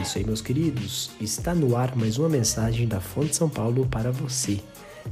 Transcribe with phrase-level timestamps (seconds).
[0.00, 1.10] É isso aí, meus queridos.
[1.20, 4.58] Está no ar mais uma mensagem da Fonte São Paulo para você.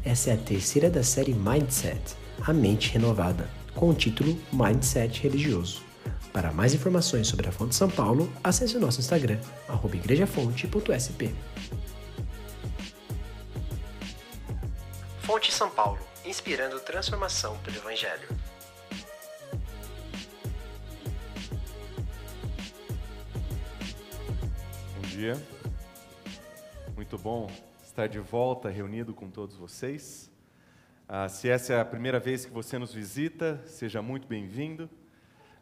[0.02, 2.00] Essa é a terceira da série Mindset,
[2.40, 5.82] a mente renovada, com o título Mindset Religioso.
[6.32, 9.38] Para mais informações sobre a Fonte São Paulo, acesse o nosso Instagram,
[9.92, 11.34] igrejafonte.sp.
[15.20, 18.37] Fonte São Paulo, inspirando transformação pelo Evangelho.
[25.18, 25.36] Dia.
[26.94, 27.50] Muito bom
[27.82, 30.30] estar de volta reunido com todos vocês.
[31.08, 34.88] Ah, se essa é a primeira vez que você nos visita, seja muito bem-vindo.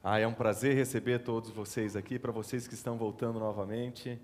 [0.05, 2.19] Ah, é um prazer receber todos vocês aqui.
[2.19, 4.21] Para vocês que estão voltando novamente,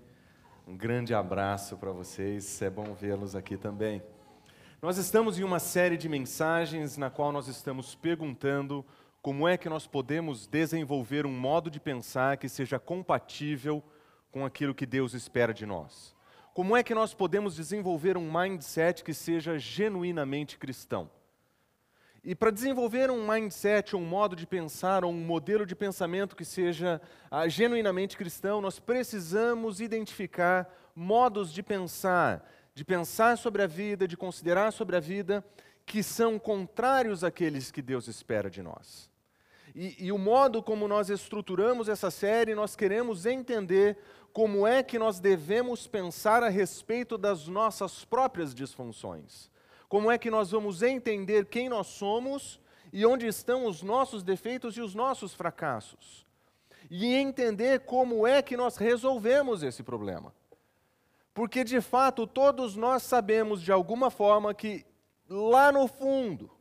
[0.67, 2.61] um grande abraço para vocês.
[2.61, 4.03] É bom vê-los aqui também.
[4.83, 8.85] Nós estamos em uma série de mensagens na qual nós estamos perguntando
[9.19, 13.83] como é que nós podemos desenvolver um modo de pensar que seja compatível
[14.33, 16.13] com aquilo que Deus espera de nós.
[16.53, 21.09] Como é que nós podemos desenvolver um mindset que seja genuinamente cristão?
[22.21, 26.43] E para desenvolver um mindset, um modo de pensar, ou um modelo de pensamento que
[26.43, 34.07] seja ah, genuinamente cristão, nós precisamos identificar modos de pensar de pensar sobre a vida,
[34.07, 35.45] de considerar sobre a vida,
[35.85, 39.11] que são contrários àqueles que Deus espera de nós.
[39.75, 43.97] E, e, o modo como nós estruturamos essa série, nós queremos entender
[44.31, 49.49] como é que nós devemos pensar a respeito das nossas próprias disfunções.
[49.89, 52.59] Como é que nós vamos entender quem nós somos
[52.91, 56.23] e onde estão os nossos defeitos e os nossos fracassos.
[56.89, 60.31] E entender como é que nós resolvemos esse problema.
[61.33, 64.85] Porque de fato todos nós sabemos de alguma forma que
[65.27, 66.51] lá no fundo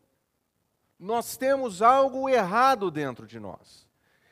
[1.03, 3.89] nós temos algo errado dentro de nós.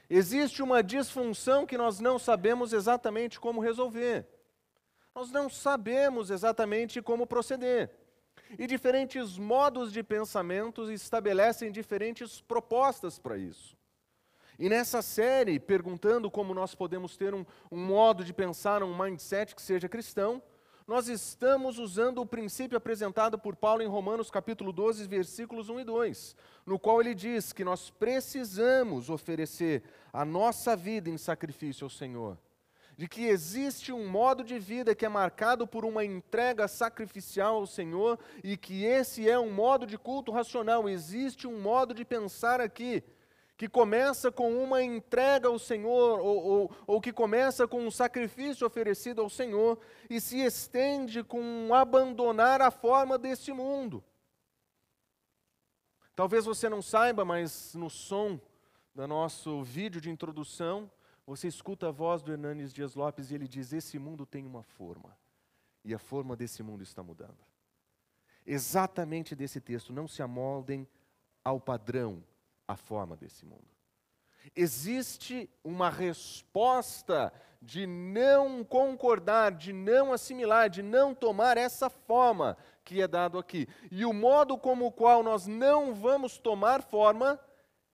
[0.08, 4.24] Existe uma disfunção que nós não sabemos exatamente como resolver.
[5.12, 7.90] Nós não sabemos exatamente como proceder.
[8.56, 13.76] E diferentes modos de pensamento estabelecem diferentes propostas para isso.
[14.56, 19.56] E nessa série, perguntando como nós podemos ter um, um modo de pensar, um mindset
[19.56, 20.40] que seja cristão,
[20.90, 25.84] nós estamos usando o princípio apresentado por Paulo em Romanos capítulo 12, versículos 1 e
[25.84, 26.36] 2,
[26.66, 32.36] no qual ele diz que nós precisamos oferecer a nossa vida em sacrifício ao Senhor.
[32.96, 37.68] De que existe um modo de vida que é marcado por uma entrega sacrificial ao
[37.68, 40.88] Senhor e que esse é um modo de culto racional.
[40.88, 43.04] Existe um modo de pensar aqui
[43.60, 48.66] que começa com uma entrega ao Senhor, ou, ou, ou, que começa com um sacrifício
[48.66, 49.78] oferecido ao Senhor,
[50.08, 54.02] e se estende com um abandonar a forma deste mundo.
[56.16, 58.40] Talvez você não saiba, mas no som
[58.94, 60.90] do nosso vídeo de introdução,
[61.26, 64.62] você escuta a voz do Hernanes Dias Lopes e ele diz: Esse mundo tem uma
[64.62, 65.14] forma,
[65.84, 67.44] e a forma desse mundo está mudando.
[68.46, 70.88] Exatamente desse texto, não se amoldem
[71.44, 72.24] ao padrão
[72.70, 73.68] a forma desse mundo.
[74.54, 83.02] Existe uma resposta de não concordar, de não assimilar, de não tomar essa forma que
[83.02, 83.68] é dado aqui.
[83.90, 87.38] E o modo como o qual nós não vamos tomar forma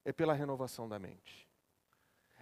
[0.05, 1.47] é pela renovação da mente.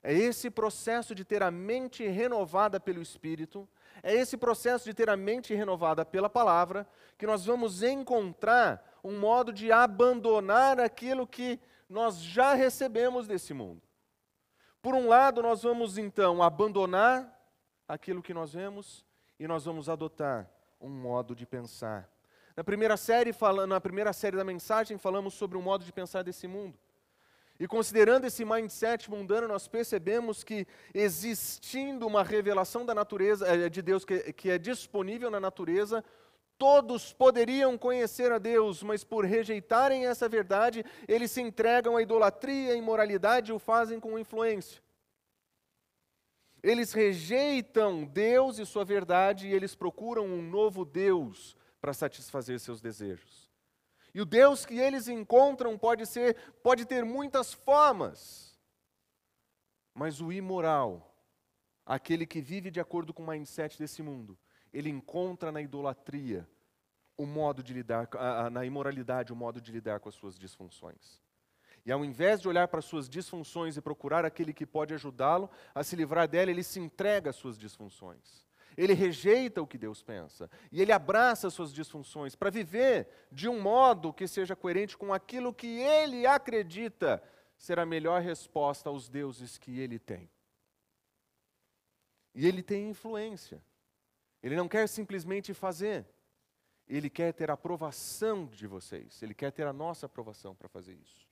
[0.03, 3.67] É esse processo de ter a mente renovada pelo Espírito,
[4.03, 9.19] é esse processo de ter a mente renovada pela palavra, que nós vamos encontrar um
[9.19, 11.59] modo de abandonar aquilo que
[11.89, 13.83] nós já recebemos desse mundo.
[14.81, 17.31] Por um lado, nós vamos então abandonar
[17.89, 19.05] aquilo que nós vemos
[19.39, 20.51] e nós vamos adotar
[20.81, 22.09] um modo de pensar.
[22.57, 23.35] Na primeira série,
[23.67, 26.79] na primeira série da mensagem, falamos sobre um modo de pensar desse mundo.
[27.59, 33.81] E considerando esse mindset mundano, nós percebemos que existindo uma revelação da natureza eh, de
[33.81, 36.05] Deus que, que é disponível na natureza,
[36.57, 42.73] Todos poderiam conhecer a Deus, mas por rejeitarem essa verdade, eles se entregam à idolatria,
[42.73, 44.83] à imoralidade e o fazem com influência.
[46.63, 52.81] Eles rejeitam Deus e sua verdade e eles procuram um novo Deus para satisfazer seus
[52.81, 53.51] desejos.
[54.15, 58.59] E o Deus que eles encontram pode ser, pode ter muitas formas.
[59.93, 61.15] Mas o imoral,
[61.85, 64.39] aquele que vive de acordo com o mindset desse mundo,
[64.73, 66.49] ele encontra na idolatria
[67.17, 68.09] o modo de lidar,
[68.51, 71.23] na imoralidade, o modo de lidar com as suas disfunções.
[71.87, 75.51] E ao invés de olhar para as suas disfunções e procurar aquele que pode ajudá-lo
[75.75, 78.45] a se livrar dela, ele se entrega às suas disfunções.
[78.77, 83.49] Ele rejeita o que Deus pensa e ele abraça as suas disfunções para viver de
[83.49, 87.23] um modo que seja coerente com aquilo que ele acredita
[87.57, 90.29] ser a melhor resposta aos deuses que ele tem.
[92.35, 93.63] E ele tem influência.
[94.43, 96.05] Ele não quer simplesmente fazer.
[96.89, 99.23] Ele quer ter a aprovação de vocês.
[99.23, 101.27] Ele quer ter a nossa aprovação para fazer isso.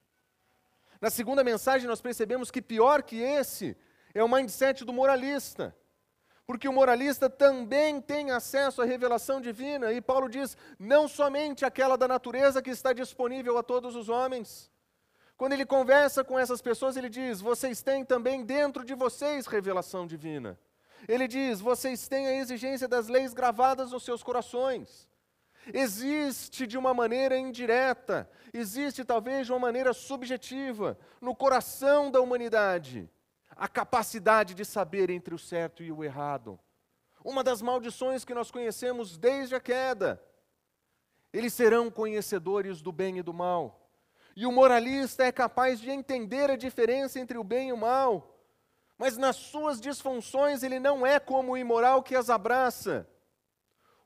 [1.00, 3.76] Na segunda mensagem, nós percebemos que pior que esse
[4.14, 5.76] é o mindset do moralista.
[6.46, 11.96] Porque o moralista também tem acesso à revelação divina, e Paulo diz: não somente aquela
[11.96, 14.70] da natureza que está disponível a todos os homens.
[15.36, 20.06] Quando ele conversa com essas pessoas, ele diz: vocês têm também dentro de vocês revelação
[20.06, 20.58] divina.
[21.08, 25.08] Ele diz: vocês têm a exigência das leis gravadas nos seus corações.
[25.72, 33.08] Existe de uma maneira indireta, existe talvez de uma maneira subjetiva, no coração da humanidade,
[33.50, 36.58] a capacidade de saber entre o certo e o errado.
[37.24, 40.20] Uma das maldições que nós conhecemos desde a queda.
[41.32, 43.88] Eles serão conhecedores do bem e do mal.
[44.34, 48.36] E o moralista é capaz de entender a diferença entre o bem e o mal.
[48.98, 53.08] Mas nas suas disfunções ele não é como o imoral que as abraça.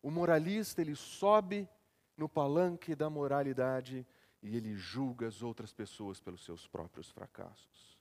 [0.06, 1.69] O moralista, ele sobe
[2.17, 4.06] no palanque da moralidade
[4.41, 7.99] e ele julga as outras pessoas pelos seus próprios fracassos.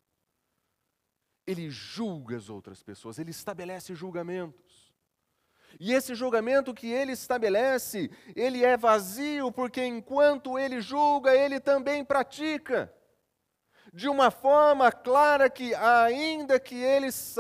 [1.48, 4.94] Ele julga as outras pessoas, ele estabelece julgamentos.
[5.80, 12.06] E esse julgamento que ele estabelece, ele é vazio, porque enquanto ele julga, ele também
[12.06, 12.94] pratica
[13.95, 17.38] de uma forma clara que, ainda que eles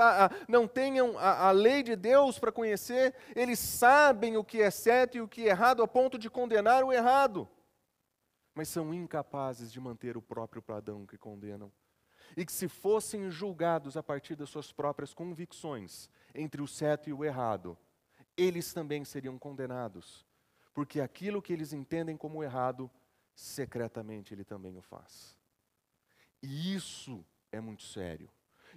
[0.47, 5.17] não tenham a, a lei de Deus para conhecer, eles sabem o que é certo
[5.17, 7.45] e o que é errado, a ponto de condenar o errado,
[8.53, 11.69] mas são incapazes de manter o próprio padrão que condenam.
[12.37, 17.13] E que, se fossem julgados a partir das suas próprias convicções entre o certo e
[17.13, 17.77] o errado,
[18.37, 20.25] eles também seriam condenados,
[20.73, 22.89] porque aquilo que eles entendem como errado,
[23.35, 25.34] secretamente ele também o faz.
[26.45, 28.29] E isso é muito sério.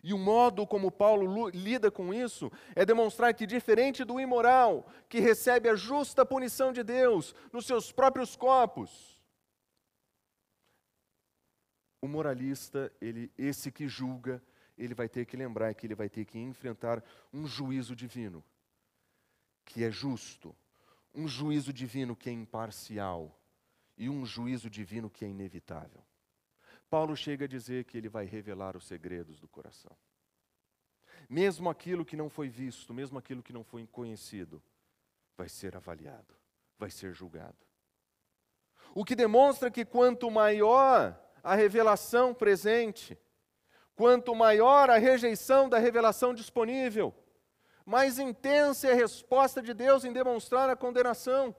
[0.03, 5.21] E o modo como Paulo lida com isso é demonstrar que, diferente do imoral, que
[5.21, 9.21] recebe a justa punição de Deus nos seus próprios corpos,
[12.01, 14.43] o moralista, ele, esse que julga,
[14.79, 18.43] ele vai ter que lembrar que ele vai ter que enfrentar um juízo divino,
[19.65, 20.57] que é justo,
[21.13, 23.37] um juízo divino que é imparcial
[23.97, 26.08] e um juízo divino que é inevitável.
[26.91, 29.97] Paulo chega a dizer que ele vai revelar os segredos do coração.
[31.29, 34.63] Mesmo aquilo que não foi visto, mesmo aquilo que não foi conhecido,
[35.37, 36.35] vai ser avaliado,
[36.79, 37.57] vai ser julgado.
[38.95, 43.19] O que demonstra que quanto maior a revelação presente,
[43.95, 47.15] quanto maior a rejeição da revelação disponível,
[47.85, 51.55] mais intensa é a resposta de Deus em demonstrar a condenação.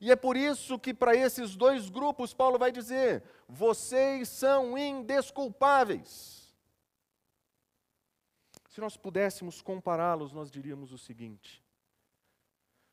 [0.00, 6.54] E é por isso que, para esses dois grupos, Paulo vai dizer: vocês são indesculpáveis.
[8.68, 11.64] Se nós pudéssemos compará-los, nós diríamos o seguinte: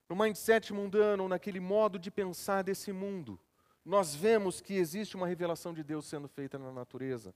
[0.08, 3.40] no mindset mundano, naquele modo de pensar desse mundo,
[3.84, 7.36] nós vemos que existe uma revelação de Deus sendo feita na natureza.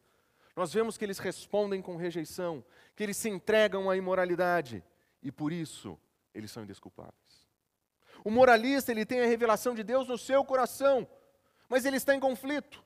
[0.56, 2.64] Nós vemos que eles respondem com rejeição,
[2.96, 4.84] que eles se entregam à imoralidade,
[5.22, 6.00] e por isso
[6.34, 7.27] eles são indesculpáveis.
[8.24, 11.08] O moralista, ele tem a revelação de Deus no seu coração,
[11.70, 12.86] mas ele está em conflito.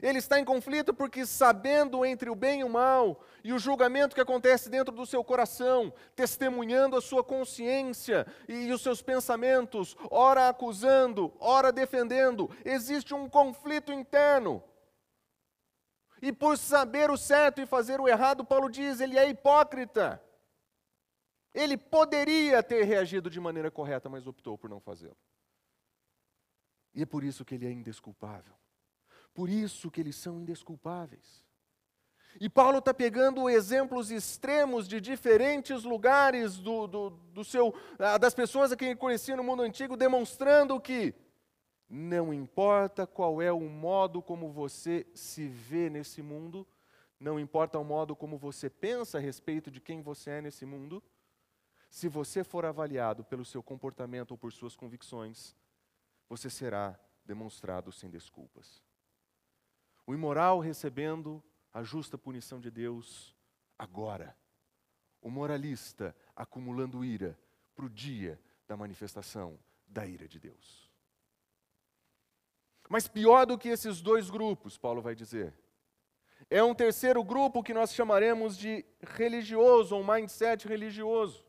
[0.00, 4.14] Ele está em conflito porque, sabendo entre o bem e o mal, e o julgamento
[4.14, 10.48] que acontece dentro do seu coração, testemunhando a sua consciência e, os seus pensamentos, ora
[10.48, 14.62] acusando, ora defendendo, existe um conflito interno.
[16.20, 20.22] E por saber o certo e fazer o errado, Paulo diz, ele é hipócrita.
[21.58, 25.16] Ele poderia ter reagido de maneira correta, mas optou por não fazê-lo.
[26.94, 28.54] E é por isso que ele é indesculpável.
[29.34, 31.44] Por isso que eles são indesculpáveis.
[32.40, 38.34] E Paulo está pegando exemplos extremos de diferentes lugares do, do, do seu, ah, das
[38.34, 41.12] pessoas a quem ele conhecia no mundo antigo, demonstrando que
[41.90, 46.64] não importa qual é o modo como você se vê nesse mundo,
[47.18, 51.02] não importa o modo como você pensa a respeito de quem você é nesse mundo,
[51.88, 55.56] se você for avaliado pelo seu comportamento ou por suas convicções,
[56.28, 58.82] você será demonstrado sem desculpas.
[60.06, 61.42] O imoral recebendo
[61.72, 63.36] a justa punição de Deus
[63.78, 64.36] agora.
[65.20, 67.38] O moralista acumulando ira
[67.74, 70.90] para o dia da manifestação da ira de Deus.
[72.88, 75.54] Mas pior do que esses dois grupos, Paulo vai dizer,
[76.48, 81.47] é um terceiro grupo que nós chamaremos de religioso, ou mindset religioso.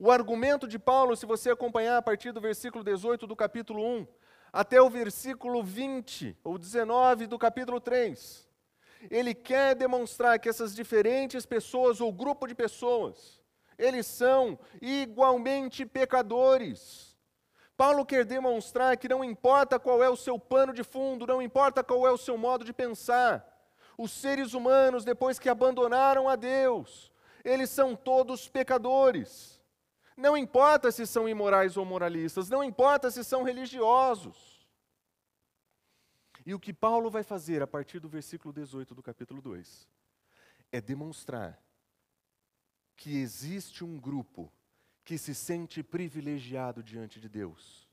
[0.00, 4.06] O argumento de Paulo, se você acompanhar a partir do versículo 18 do capítulo 1
[4.52, 8.48] até o versículo 20 ou 19 do capítulo 3,
[9.10, 13.38] ele quer demonstrar que essas diferentes pessoas ou grupo de pessoas
[13.76, 17.16] eles são igualmente pecadores.
[17.76, 21.82] Paulo quer demonstrar que não importa qual é o seu pano de fundo, não importa
[21.82, 23.46] qual é o seu modo de pensar,
[23.96, 27.12] os seres humanos, depois que abandonaram a Deus,
[27.44, 29.57] eles são todos pecadores.
[30.18, 34.66] Não importa se são imorais ou moralistas, não importa se são religiosos.
[36.44, 39.88] E o que Paulo vai fazer a partir do versículo 18 do capítulo 2
[40.72, 41.62] é demonstrar
[42.96, 44.52] que existe um grupo
[45.04, 47.88] que se sente privilegiado diante de Deus.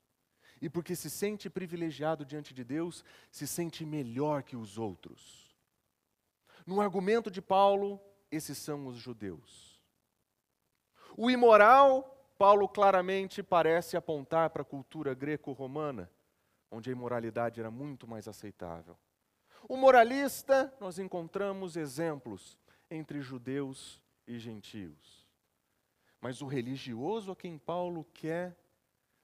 [0.60, 5.54] E porque se sente privilegiado diante de Deus, se sente melhor que os outros.
[6.66, 8.00] No argumento de Paulo,
[8.32, 9.80] esses são os judeus.
[11.16, 16.10] O imoral, Paulo claramente parece apontar para a cultura greco-romana,
[16.70, 18.96] onde a imoralidade era muito mais aceitável.
[19.68, 22.58] O moralista, nós encontramos exemplos
[22.90, 25.26] entre judeus e gentios.
[26.20, 28.56] Mas o religioso a quem Paulo quer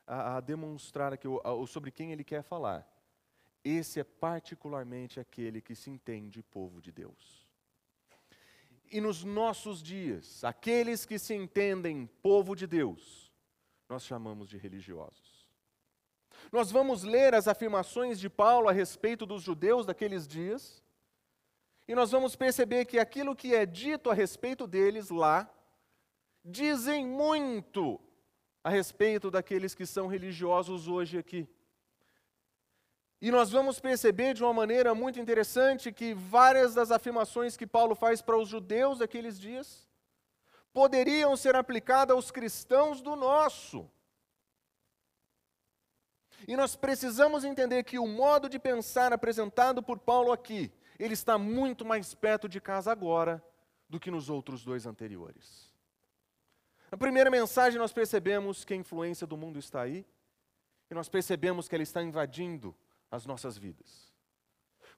[0.06, 2.88] a, a demonstrar aqui, ou sobre quem ele quer falar,
[3.64, 7.46] esse é particularmente aquele que se entende povo de Deus.
[8.92, 13.32] E nos nossos dias, aqueles que se entendem povo de Deus,
[13.88, 15.48] nós chamamos de religiosos.
[16.52, 20.84] Nós vamos ler as afirmações de Paulo a respeito dos judeus daqueles dias,
[21.88, 25.50] e nós vamos perceber que aquilo que é dito a respeito deles lá,
[26.44, 27.98] dizem muito
[28.62, 31.48] a respeito daqueles que são religiosos hoje aqui.
[33.22, 37.94] E nós vamos perceber de uma maneira muito interessante que várias das afirmações que Paulo
[37.94, 39.88] faz para os judeus daqueles dias
[40.72, 43.88] poderiam ser aplicadas aos cristãos do nosso.
[46.48, 51.38] E nós precisamos entender que o modo de pensar apresentado por Paulo aqui, ele está
[51.38, 53.40] muito mais perto de casa agora
[53.88, 55.72] do que nos outros dois anteriores.
[56.90, 60.04] Na primeira mensagem, nós percebemos que a influência do mundo está aí,
[60.90, 62.74] e nós percebemos que ela está invadindo
[63.12, 64.10] as nossas vidas.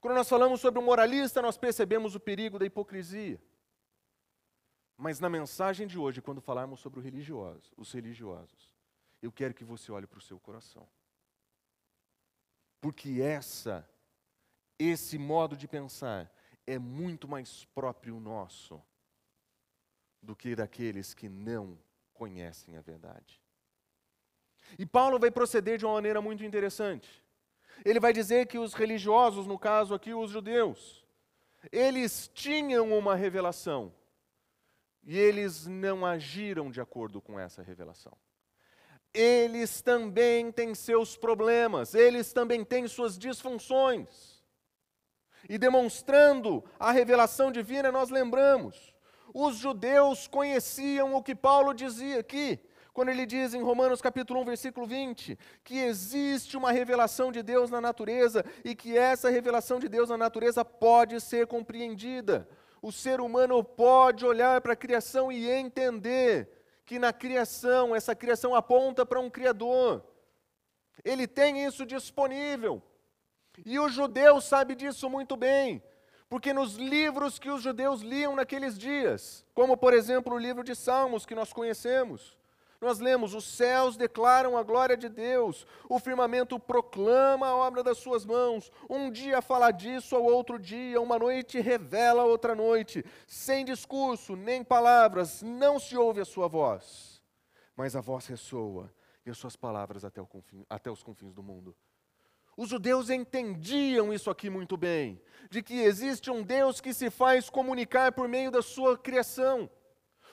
[0.00, 3.42] Quando nós falamos sobre o moralista, nós percebemos o perigo da hipocrisia.
[4.96, 8.72] Mas na mensagem de hoje, quando falarmos sobre religioso, os religiosos,
[9.20, 10.88] eu quero que você olhe para o seu coração.
[12.80, 13.88] Porque essa,
[14.78, 16.32] esse modo de pensar
[16.64, 18.80] é muito mais próprio nosso
[20.22, 21.76] do que daqueles que não
[22.12, 23.42] conhecem a verdade.
[24.78, 27.23] E Paulo vai proceder de uma maneira muito interessante.
[27.84, 31.04] Ele vai dizer que os religiosos, no caso aqui os judeus,
[31.72, 33.94] eles tinham uma revelação
[35.02, 38.16] e eles não agiram de acordo com essa revelação.
[39.12, 44.42] Eles também têm seus problemas, eles também têm suas disfunções.
[45.48, 48.94] E demonstrando a revelação divina, nós lembramos
[49.34, 52.60] os judeus conheciam o que Paulo dizia aqui,
[52.94, 57.68] quando ele diz em Romanos capítulo 1, versículo 20, que existe uma revelação de Deus
[57.68, 62.48] na natureza e que essa revelação de Deus na natureza pode ser compreendida.
[62.80, 66.48] O ser humano pode olhar para a criação e entender
[66.86, 70.04] que na criação, essa criação aponta para um Criador.
[71.04, 72.80] Ele tem isso disponível.
[73.66, 75.82] E o judeu sabe disso muito bem.
[76.28, 80.76] Porque nos livros que os judeus liam naqueles dias, como por exemplo o livro de
[80.76, 82.36] Salmos que nós conhecemos,
[82.80, 87.98] nós lemos: os céus declaram a glória de Deus, o firmamento proclama a obra das
[87.98, 88.70] suas mãos.
[88.88, 93.04] Um dia fala disso ao outro dia, uma noite revela a outra noite.
[93.26, 97.22] Sem discurso, nem palavras, não se ouve a sua voz,
[97.76, 98.92] mas a voz ressoa
[99.26, 101.74] e as suas palavras até, confim, até os confins do mundo.
[102.56, 107.50] Os judeus entendiam isso aqui muito bem, de que existe um Deus que se faz
[107.50, 109.68] comunicar por meio da sua criação.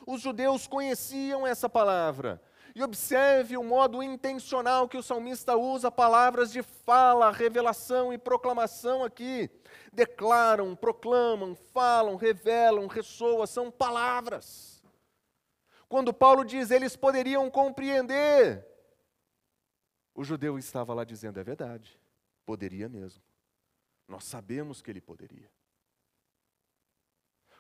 [0.05, 2.41] Os judeus conheciam essa palavra.
[2.73, 9.03] E observe o modo intencional que o salmista usa palavras de fala, revelação e proclamação
[9.03, 9.49] aqui.
[9.91, 14.81] Declaram, proclamam, falam, revelam, ressoam, são palavras.
[15.89, 18.65] Quando Paulo diz eles poderiam compreender,
[20.15, 21.99] o judeu estava lá dizendo: é verdade.
[22.45, 23.21] Poderia mesmo.
[24.07, 25.49] Nós sabemos que ele poderia.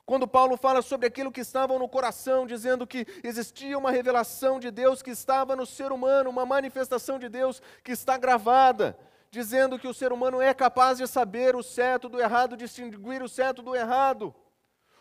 [0.05, 4.71] Quando Paulo fala sobre aquilo que estava no coração, dizendo que existia uma revelação de
[4.71, 8.97] Deus que estava no ser humano, uma manifestação de Deus que está gravada,
[9.29, 13.29] dizendo que o ser humano é capaz de saber o certo do errado, distinguir o
[13.29, 14.33] certo do errado.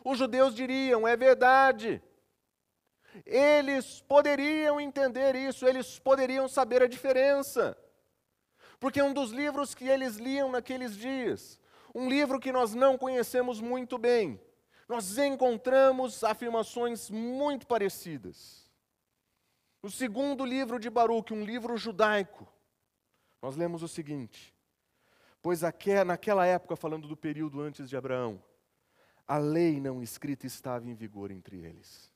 [0.04, 2.02] Os judeus diriam: é verdade.
[3.26, 7.76] Eles poderiam entender isso, eles poderiam saber a diferença.
[8.78, 11.59] Porque um dos livros que eles liam naqueles dias,
[11.95, 14.40] um livro que nós não conhecemos muito bem,
[14.90, 18.68] nós encontramos afirmações muito parecidas.
[19.80, 22.52] No segundo livro de Baruch, um livro judaico,
[23.40, 24.52] nós lemos o seguinte:
[25.40, 25.62] Pois
[26.04, 28.42] naquela época, falando do período antes de Abraão,
[29.28, 32.12] a lei não escrita estava em vigor entre eles.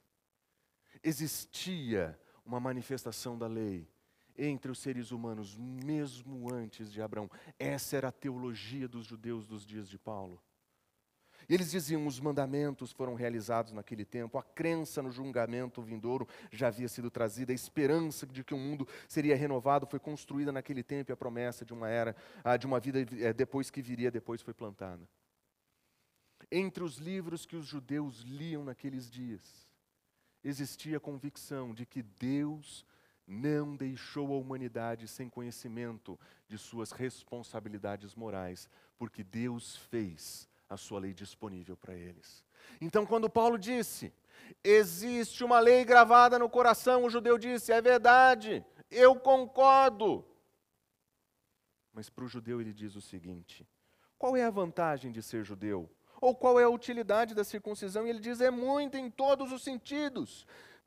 [1.00, 3.88] Existia uma manifestação da lei
[4.36, 7.30] entre os seres humanos, mesmo antes de Abraão.
[7.56, 10.42] Essa era a teologia dos judeus dos dias de Paulo.
[11.48, 16.68] E eles diziam: os mandamentos foram realizados naquele tempo, a crença no julgamento vindouro já
[16.68, 21.10] havia sido trazida, a esperança de que o mundo seria renovado foi construída naquele tempo
[21.10, 24.42] e a promessa de uma era, ah, de uma vida eh, depois que viria, depois
[24.42, 25.08] foi plantada.
[26.50, 29.66] Entre os livros que os judeus liam naqueles dias,
[30.42, 32.84] existia a convicção de que Deus
[33.26, 41.00] não deixou a humanidade sem conhecimento de suas responsabilidades morais, porque Deus fez a sua
[41.00, 42.44] lei disponível para eles.
[42.80, 44.12] Então, quando Paulo disse,
[44.62, 50.24] existe uma lei gravada no coração, o judeu disse, é verdade, eu concordo.
[51.92, 53.66] Mas para o judeu ele diz o seguinte:
[54.18, 55.88] qual é a vantagem de ser judeu?
[56.20, 58.06] Ou qual é a utilidade da circuncisão?
[58.06, 60.44] E ele diz: é muito em todos os sentidos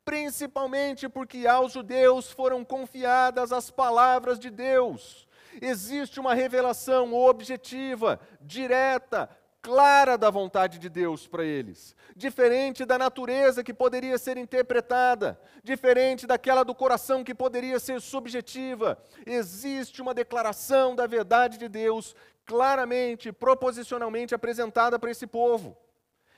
[0.08, 5.28] principalmente porque aos judeus foram confiadas as palavras de Deus.
[5.60, 9.28] Existe uma revelação objetiva, direta,
[9.68, 16.26] clara da vontade de Deus para eles, diferente da natureza que poderia ser interpretada, diferente
[16.26, 18.98] daquela do coração que poderia ser subjetiva.
[19.26, 25.76] Existe uma declaração da verdade de Deus claramente, proposicionalmente apresentada para esse povo.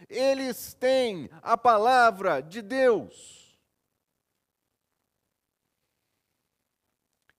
[0.09, 3.57] Eles têm a palavra de Deus.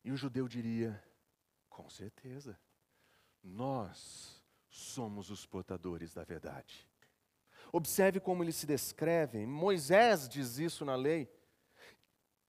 [0.05, 1.03] E o judeu diria:
[1.67, 2.57] com certeza,
[3.43, 4.40] nós
[4.72, 6.88] somos os portadores da verdade.
[7.74, 9.46] Observe como eles se descrevem.
[9.46, 11.30] Moisés diz isso na lei.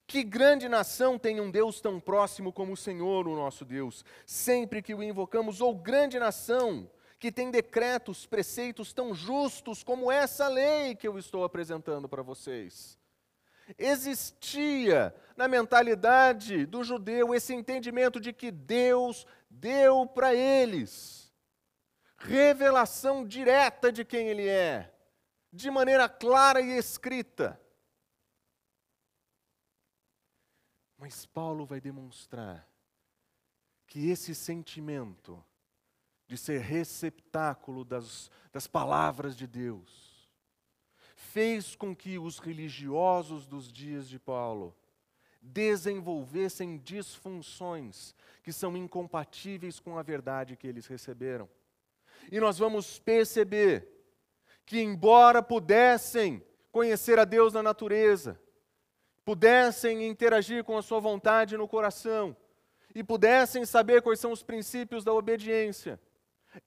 [0.07, 4.81] Que grande nação tem um Deus tão próximo como o Senhor, o nosso Deus, sempre
[4.81, 10.93] que o invocamos, ou grande nação que tem decretos, preceitos tão justos como essa lei
[10.93, 12.97] que eu estou apresentando para vocês.
[13.77, 21.22] Existia na mentalidade do judeu esse entendimento de que Deus deu para eles
[22.23, 24.93] revelação direta de quem Ele é,
[25.51, 27.59] de maneira clara e escrita.
[30.97, 32.67] Mas Paulo vai demonstrar
[33.85, 35.43] que esse sentimento
[36.27, 40.31] de ser receptáculo das, das palavras de Deus,
[41.15, 44.75] fez com que os religiosos dos dias de Paulo
[45.41, 51.49] desenvolvessem disfunções que são incompatíveis com a verdade que eles receberam.
[52.31, 53.87] E nós vamos perceber
[54.65, 58.39] que, embora pudessem conhecer a Deus na natureza,
[59.23, 62.35] pudessem interagir com a Sua vontade no coração,
[62.95, 65.99] e pudessem saber quais são os princípios da obediência,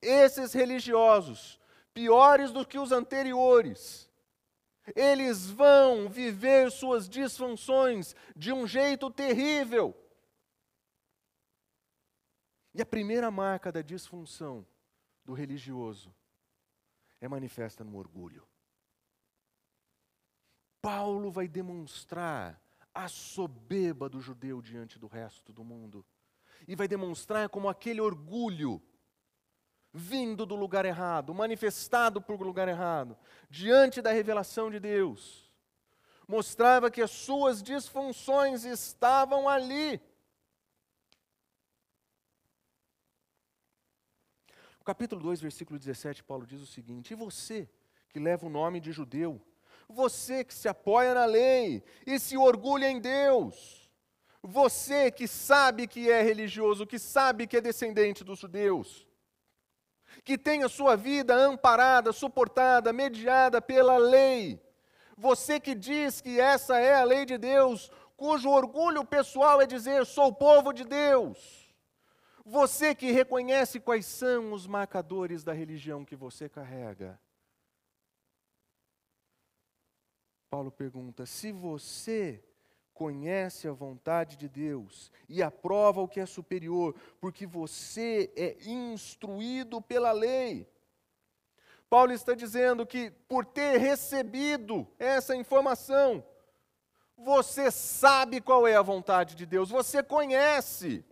[0.02, 1.60] esses religiosos,
[1.94, 4.10] piores do que os anteriores,
[4.94, 9.94] eles vão viver suas disfunções de um jeito terrível.
[12.74, 14.66] E a primeira marca da disfunção
[15.26, 16.14] do religioso
[17.20, 18.46] é manifesta no orgulho.
[20.80, 22.62] Paulo vai demonstrar
[22.94, 26.06] a soberba do judeu diante do resto do mundo.
[26.66, 28.80] E vai demonstrar como aquele orgulho
[29.92, 33.16] vindo do lugar errado, manifestado por lugar errado,
[33.50, 35.50] diante da revelação de Deus,
[36.28, 40.00] mostrava que as suas disfunções estavam ali.
[44.86, 47.68] Capítulo 2, versículo 17, Paulo diz o seguinte: E você,
[48.08, 49.42] que leva o nome de judeu,
[49.88, 53.90] você que se apoia na lei e se orgulha em Deus,
[54.40, 59.04] você que sabe que é religioso, que sabe que é descendente dos judeus,
[60.24, 64.62] que tem a sua vida amparada, suportada, mediada pela lei.
[65.18, 70.06] Você que diz que essa é a lei de Deus, cujo orgulho pessoal é dizer:
[70.06, 71.65] sou povo de Deus.
[72.48, 77.20] Você que reconhece quais são os marcadores da religião que você carrega.
[80.48, 82.40] Paulo pergunta: se você
[82.94, 89.82] conhece a vontade de Deus e aprova o que é superior, porque você é instruído
[89.82, 90.70] pela lei.
[91.90, 96.24] Paulo está dizendo que por ter recebido essa informação,
[97.16, 101.04] você sabe qual é a vontade de Deus, você conhece.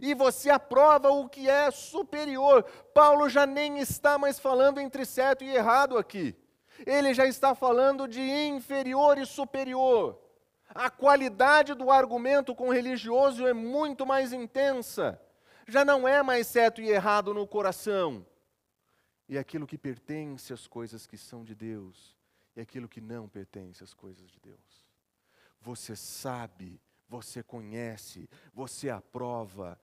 [0.00, 2.62] E você aprova o que é superior.
[2.94, 6.36] Paulo já nem está mais falando entre certo e errado aqui.
[6.86, 10.20] Ele já está falando de inferior e superior.
[10.68, 15.20] A qualidade do argumento com o religioso é muito mais intensa.
[15.66, 18.26] Já não é mais certo e errado no coração.
[19.28, 22.14] E aquilo que pertence às coisas que são de Deus,
[22.54, 24.84] e aquilo que não pertence às coisas de Deus.
[25.60, 29.80] Você sabe, você conhece, você aprova.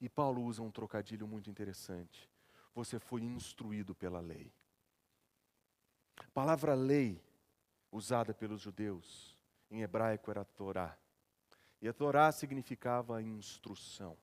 [0.00, 2.30] E Paulo usa um trocadilho muito interessante.
[2.74, 4.52] Você foi instruído pela lei.
[6.18, 7.22] A palavra lei,
[7.90, 9.36] usada pelos judeus,
[9.70, 10.96] em hebraico era Torá.
[11.80, 14.16] E a Torá significava instrução.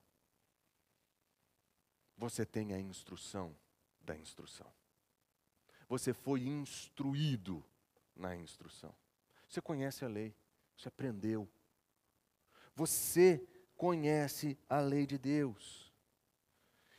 [2.16, 3.56] Você tem a instrução
[4.00, 4.70] da instrução.
[5.88, 7.64] Você foi instruído
[8.14, 8.94] na instrução.
[9.48, 10.34] Você conhece a lei,
[10.76, 11.48] você aprendeu.
[12.74, 13.46] Você
[13.84, 15.92] conhece a lei de Deus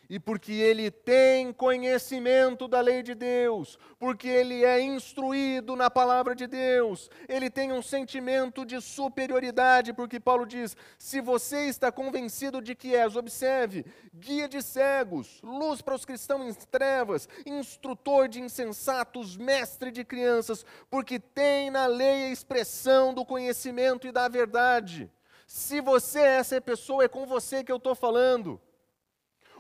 [0.08, 6.36] e porque ele tem conhecimento da lei de Deus, porque ele é instruído na palavra
[6.36, 12.62] de Deus, ele tem um sentimento de superioridade, porque Paulo diz: se você está convencido
[12.62, 18.40] de que és, observe, guia de cegos, luz para os cristãos em trevas, instrutor de
[18.40, 25.12] insensatos, mestre de crianças, porque tem na lei a expressão do conhecimento e da verdade.
[25.46, 28.60] Se você é essa pessoa, é com você que eu estou falando.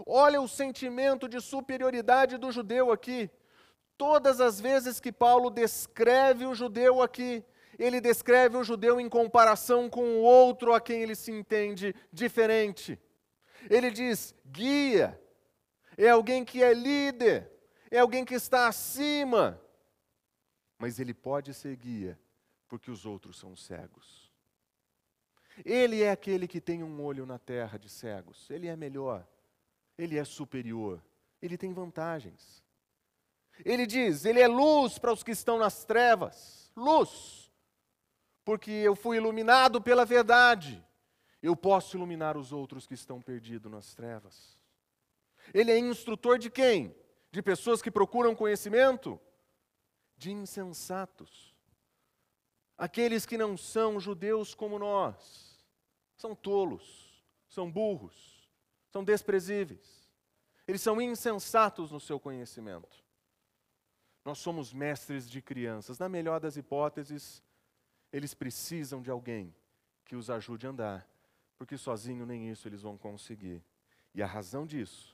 [0.05, 3.29] Olha o sentimento de superioridade do judeu aqui.
[3.97, 7.45] Todas as vezes que Paulo descreve o judeu aqui,
[7.77, 12.99] ele descreve o judeu em comparação com o outro a quem ele se entende diferente.
[13.69, 15.19] Ele diz: guia,
[15.97, 17.49] é alguém que é líder,
[17.89, 19.61] é alguém que está acima.
[20.77, 22.19] Mas ele pode ser guia,
[22.67, 24.24] porque os outros são cegos.
[25.63, 29.25] Ele é aquele que tem um olho na terra de cegos, ele é melhor
[29.97, 31.01] ele é superior,
[31.41, 32.63] ele tem vantagens.
[33.63, 37.51] Ele diz: ele é luz para os que estão nas trevas, luz,
[38.43, 40.83] porque eu fui iluminado pela verdade,
[41.41, 44.57] eu posso iluminar os outros que estão perdidos nas trevas.
[45.53, 46.95] Ele é instrutor de quem?
[47.31, 49.19] De pessoas que procuram conhecimento?
[50.17, 51.54] De insensatos.
[52.77, 55.65] Aqueles que não são judeus como nós,
[56.17, 58.35] são tolos, são burros
[58.95, 60.09] são desprezíveis.
[60.65, 63.03] Eles são insensatos no seu conhecimento.
[64.23, 65.99] Nós somos mestres de crianças.
[65.99, 67.43] Na melhor das hipóteses,
[68.09, 69.53] eles precisam de alguém
[70.05, 71.09] que os ajude a andar,
[71.57, 73.61] porque sozinho nem isso eles vão conseguir.
[74.13, 75.13] E a razão disso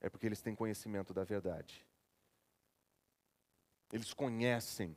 [0.00, 1.86] é porque eles têm conhecimento da verdade.
[3.92, 4.96] Eles conhecem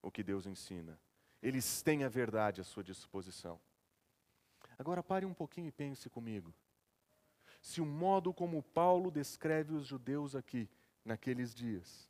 [0.00, 0.96] o que Deus ensina.
[1.42, 3.60] Eles têm a verdade à sua disposição.
[4.78, 6.54] Agora pare um pouquinho e pense comigo
[7.60, 10.68] se o modo como Paulo descreve os judeus aqui,
[11.04, 12.08] naqueles dias,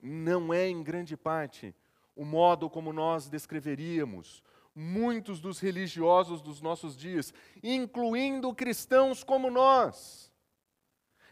[0.00, 1.74] não é em grande parte
[2.14, 4.42] o modo como nós descreveríamos
[4.74, 10.32] muitos dos religiosos dos nossos dias, incluindo cristãos como nós.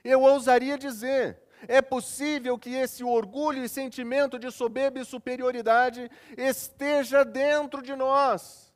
[0.04, 7.24] Eu ousaria dizer, é possível que esse orgulho e sentimento de soberba e superioridade esteja
[7.24, 8.70] dentro de nós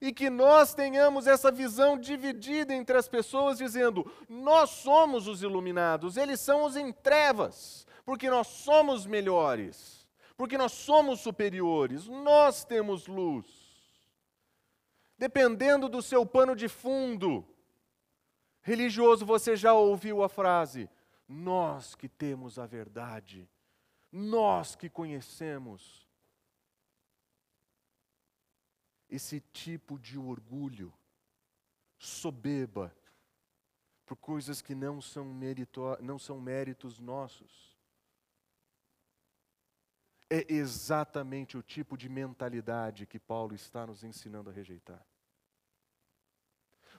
[0.00, 6.16] e que nós tenhamos essa visão dividida entre as pessoas, dizendo: nós somos os iluminados,
[6.16, 13.06] eles são os em trevas, porque nós somos melhores, porque nós somos superiores, nós temos
[13.06, 13.46] luz.
[15.16, 17.46] Dependendo do seu pano de fundo
[18.60, 20.88] religioso, você já ouviu a frase:
[21.28, 23.48] nós que temos a verdade,
[24.10, 26.06] nós que conhecemos
[29.08, 30.92] esse tipo de orgulho,
[31.98, 32.94] soberba,
[34.04, 35.34] por coisas que não são,
[36.00, 37.74] não são méritos nossos.
[40.28, 45.04] É exatamente o tipo de mentalidade que Paulo está nos ensinando a rejeitar.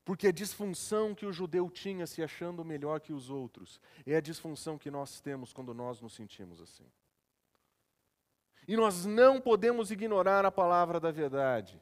[0.06, 4.22] Porque a disfunção que o judeu tinha se achando melhor que os outros é a
[4.22, 6.86] disfunção que nós temos quando nós nos sentimos assim.
[8.68, 11.82] E nós não podemos ignorar a palavra da verdade.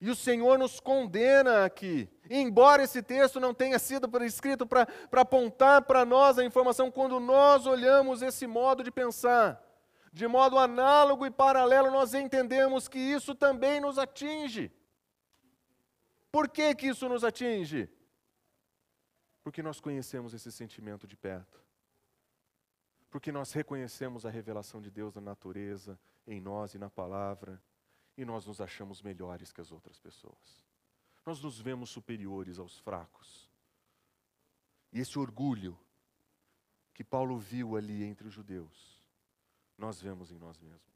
[0.00, 2.08] E o Senhor nos condena aqui.
[2.30, 7.66] Embora esse texto não tenha sido escrito para apontar para nós a informação, quando nós
[7.66, 9.62] olhamos esse modo de pensar,
[10.12, 14.72] de modo análogo e paralelo, nós entendemos que isso também nos atinge.
[16.30, 17.88] Por que, que isso nos atinge?
[19.42, 21.60] Porque nós conhecemos esse sentimento de perto.
[23.10, 27.60] Porque nós reconhecemos a revelação de Deus na natureza, em nós e na palavra
[28.16, 30.62] e nós nos achamos melhores que as outras pessoas.
[31.24, 33.48] Nós nos vemos superiores aos fracos.
[34.92, 35.78] E esse orgulho
[36.92, 39.00] que Paulo viu ali entre os judeus
[39.80, 40.89] nós vemos em nós mesmos.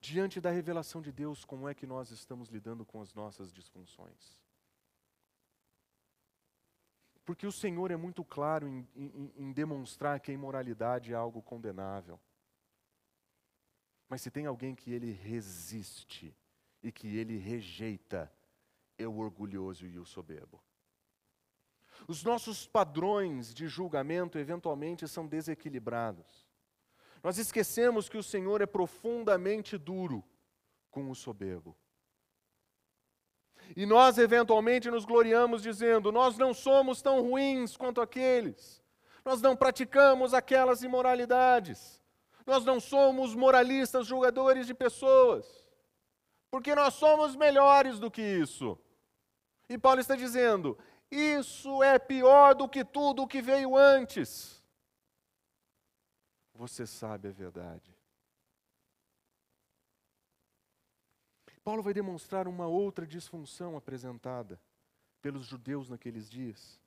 [0.00, 4.38] Diante da revelação de Deus, como é que nós estamos lidando com as nossas disfunções?
[7.24, 11.42] Porque o Senhor é muito claro em, em, em demonstrar que a imoralidade é algo
[11.42, 12.20] condenável.
[14.08, 16.36] Mas se tem alguém que ele resiste
[16.80, 18.32] e que ele rejeita,
[18.96, 20.62] é o orgulhoso e o soberbo.
[22.06, 26.45] Os nossos padrões de julgamento eventualmente são desequilibrados.
[27.22, 30.24] Nós esquecemos que o Senhor é profundamente duro
[30.90, 31.76] com o soberbo.
[33.74, 38.82] E nós eventualmente nos gloriamos dizendo: nós não somos tão ruins quanto aqueles,
[39.24, 42.00] nós não praticamos aquelas imoralidades,
[42.46, 45.68] nós não somos moralistas, julgadores de pessoas,
[46.50, 48.78] porque nós somos melhores do que isso.
[49.68, 50.78] E Paulo está dizendo:
[51.10, 54.55] isso é pior do que tudo o que veio antes.
[56.56, 57.94] Você sabe a verdade.
[61.62, 64.58] Paulo vai demonstrar uma outra disfunção apresentada
[65.20, 66.80] pelos judeus naqueles dias,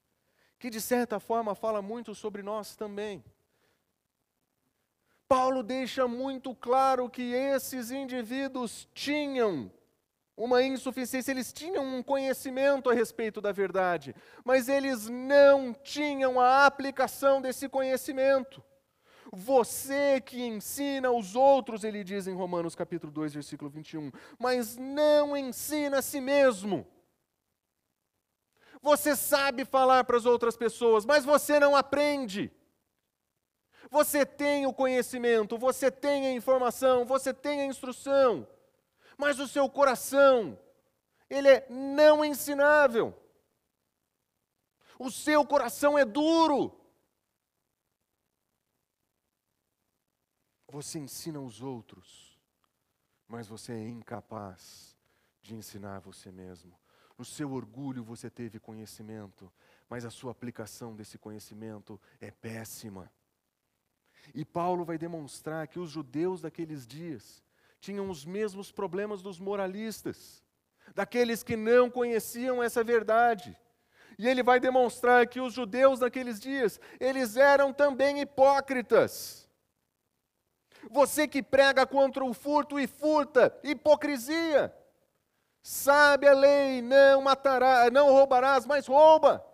[0.57, 3.23] que de certa forma fala muito sobre nós também.
[5.27, 9.71] Paulo deixa muito claro que esses indivíduos tinham
[10.35, 16.65] uma insuficiência, eles tinham um conhecimento a respeito da verdade, mas eles não tinham a
[16.65, 18.63] aplicação desse conhecimento.
[19.31, 25.37] Você que ensina os outros, ele diz em Romanos capítulo 2, versículo 21, mas não
[25.37, 26.87] ensina a si mesmo.
[28.81, 32.51] Você sabe falar para as outras pessoas, mas você não aprende.
[33.91, 38.47] Você tem o conhecimento, você tem a informação, você tem a instrução
[39.19, 40.57] mas o seu coração,
[41.29, 43.13] ele é não ensinável.
[44.97, 46.78] O seu coração é duro.
[50.71, 52.39] Você ensina os outros,
[53.27, 54.95] mas você é incapaz
[55.41, 56.77] de ensinar você mesmo.
[57.17, 59.51] No seu orgulho você teve conhecimento,
[59.89, 63.11] mas a sua aplicação desse conhecimento é péssima.
[64.33, 67.43] E Paulo vai demonstrar que os judeus daqueles dias,
[67.79, 70.43] tinham os mesmos problemas dos moralistas,
[70.93, 73.57] daqueles que não conheciam essa verdade.
[74.17, 79.38] E ele vai demonstrar que os judeus naqueles dias, eles eram também hipócritas.
[80.89, 84.73] Você que prega contra o furto e furta, hipocrisia.
[85.61, 89.45] Sabe a lei, não matará, não roubarás, mas rouba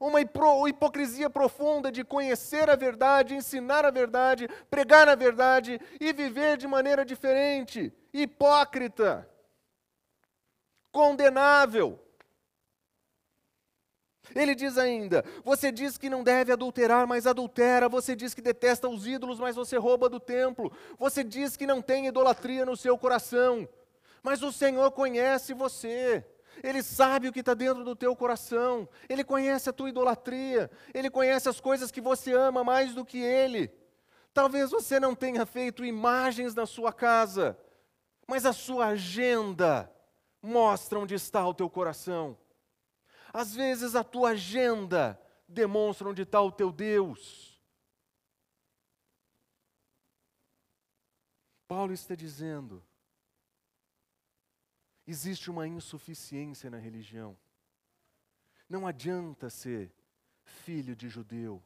[0.00, 6.56] uma hipocrisia profunda de conhecer a verdade, ensinar a verdade, pregar a verdade e viver
[6.56, 9.28] de maneira diferente, hipócrita,
[10.92, 11.98] condenável.
[14.34, 17.88] Ele diz ainda: Você diz que não deve adulterar, mas adultera.
[17.88, 20.72] Você diz que detesta os ídolos, mas você rouba do templo.
[20.98, 23.68] Você diz que não tem idolatria no seu coração,
[24.22, 26.24] mas o Senhor conhece você.
[26.62, 31.08] Ele sabe o que está dentro do teu coração, Ele conhece a tua idolatria, Ele
[31.08, 33.70] conhece as coisas que você ama mais do que Ele.
[34.34, 37.58] Talvez você não tenha feito imagens na sua casa,
[38.26, 39.90] mas a sua agenda
[40.42, 42.36] mostra onde está o teu coração.
[43.32, 47.60] Às vezes a tua agenda demonstra onde está o teu Deus.
[51.66, 52.82] Paulo está dizendo:
[55.06, 57.36] existe uma insuficiência na religião.
[58.68, 59.92] Não adianta ser
[60.42, 61.62] filho de judeu.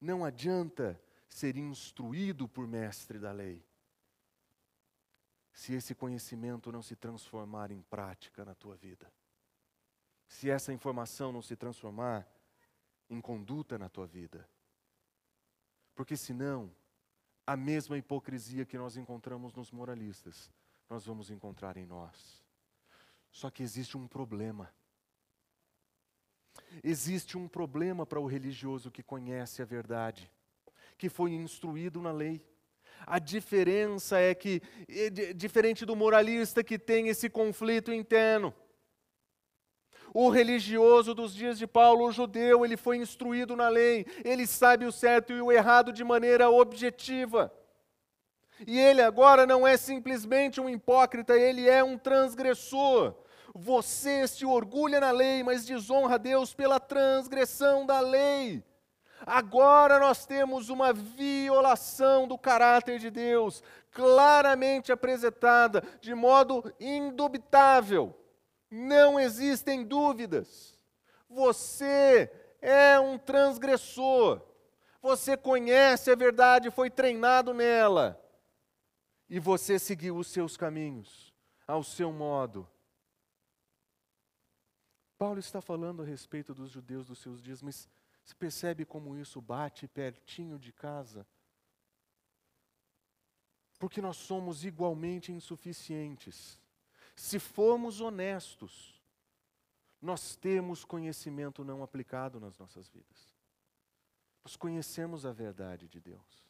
[0.00, 3.64] Não adianta ser instruído por mestre da lei.
[5.52, 9.12] Se esse conhecimento não se transformar em prática na tua vida.
[10.30, 12.26] Se essa informação não se transformar
[13.10, 14.48] em conduta na tua vida.
[15.94, 16.70] Porque senão,
[17.46, 20.50] a mesma hipocrisia que nós encontramos nos moralistas
[20.90, 22.42] nós vamos encontrar em nós.
[23.30, 24.68] Só que existe um problema.
[26.82, 30.28] Existe um problema para o religioso que conhece a verdade,
[30.98, 32.44] que foi instruído na lei.
[33.06, 34.60] A diferença é que,
[35.36, 38.52] diferente do moralista que tem esse conflito interno,
[40.12, 44.86] o religioso dos dias de Paulo, o judeu, ele foi instruído na lei, ele sabe
[44.86, 47.52] o certo e o errado de maneira objetiva.
[48.66, 53.14] E ele agora não é simplesmente um hipócrita, ele é um transgressor.
[53.54, 58.62] Você se orgulha na lei, mas desonra a Deus pela transgressão da lei.
[59.26, 68.14] Agora nós temos uma violação do caráter de Deus, claramente apresentada, de modo indubitável.
[68.70, 70.78] Não existem dúvidas.
[71.28, 72.30] Você
[72.60, 74.40] é um transgressor.
[75.02, 78.20] Você conhece a verdade, foi treinado nela.
[79.28, 81.32] E você seguiu os seus caminhos,
[81.66, 82.68] ao seu modo.
[85.16, 87.88] Paulo está falando a respeito dos judeus dos seus dias, mas
[88.24, 91.26] você percebe como isso bate pertinho de casa?
[93.78, 96.58] Porque nós somos igualmente insuficientes.
[97.20, 98.98] Se formos honestos,
[100.00, 103.36] nós temos conhecimento não aplicado nas nossas vidas.
[104.42, 106.48] Nós conhecemos a verdade de Deus.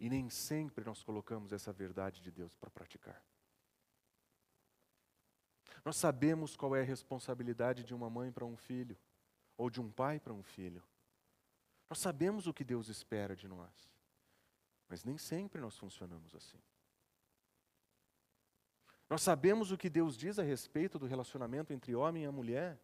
[0.00, 3.24] E nem sempre nós colocamos essa verdade de Deus para praticar.
[5.84, 8.98] Nós sabemos qual é a responsabilidade de uma mãe para um filho,
[9.56, 10.82] ou de um pai para um filho.
[11.88, 13.88] Nós sabemos o que Deus espera de nós,
[14.88, 16.60] mas nem sempre nós funcionamos assim.
[19.08, 22.78] Nós sabemos o que Deus diz a respeito do relacionamento entre homem e mulher,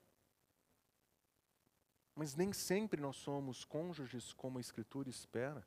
[2.15, 5.67] mas nem sempre nós somos cônjuges como a Escritura espera.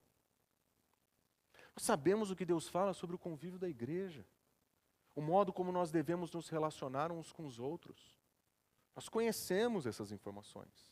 [1.75, 4.25] Nós sabemos o que Deus fala sobre o convívio da igreja,
[5.13, 8.17] o modo como nós devemos nos relacionar uns com os outros.
[8.95, 10.91] Nós conhecemos essas informações.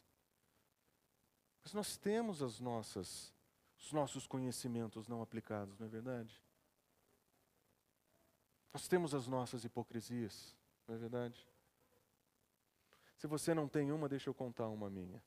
[1.64, 3.34] Mas nós temos as nossas,
[3.80, 6.40] os nossos conhecimentos não aplicados, não é verdade?
[8.76, 10.54] Nós temos as nossas hipocrisias,
[10.86, 11.48] não é verdade?
[13.16, 15.24] Se você não tem uma, deixa eu contar uma minha.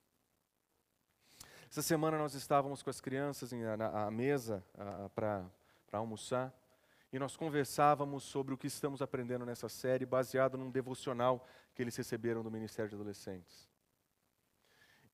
[1.70, 3.50] Essa semana nós estávamos com as crianças
[3.94, 4.62] à mesa
[5.14, 5.50] para
[5.92, 6.54] almoçar
[7.11, 11.42] e nós conversávamos sobre o que estamos aprendendo nessa série, baseado num devocional
[11.74, 13.66] que eles receberam do Ministério de Adolescentes.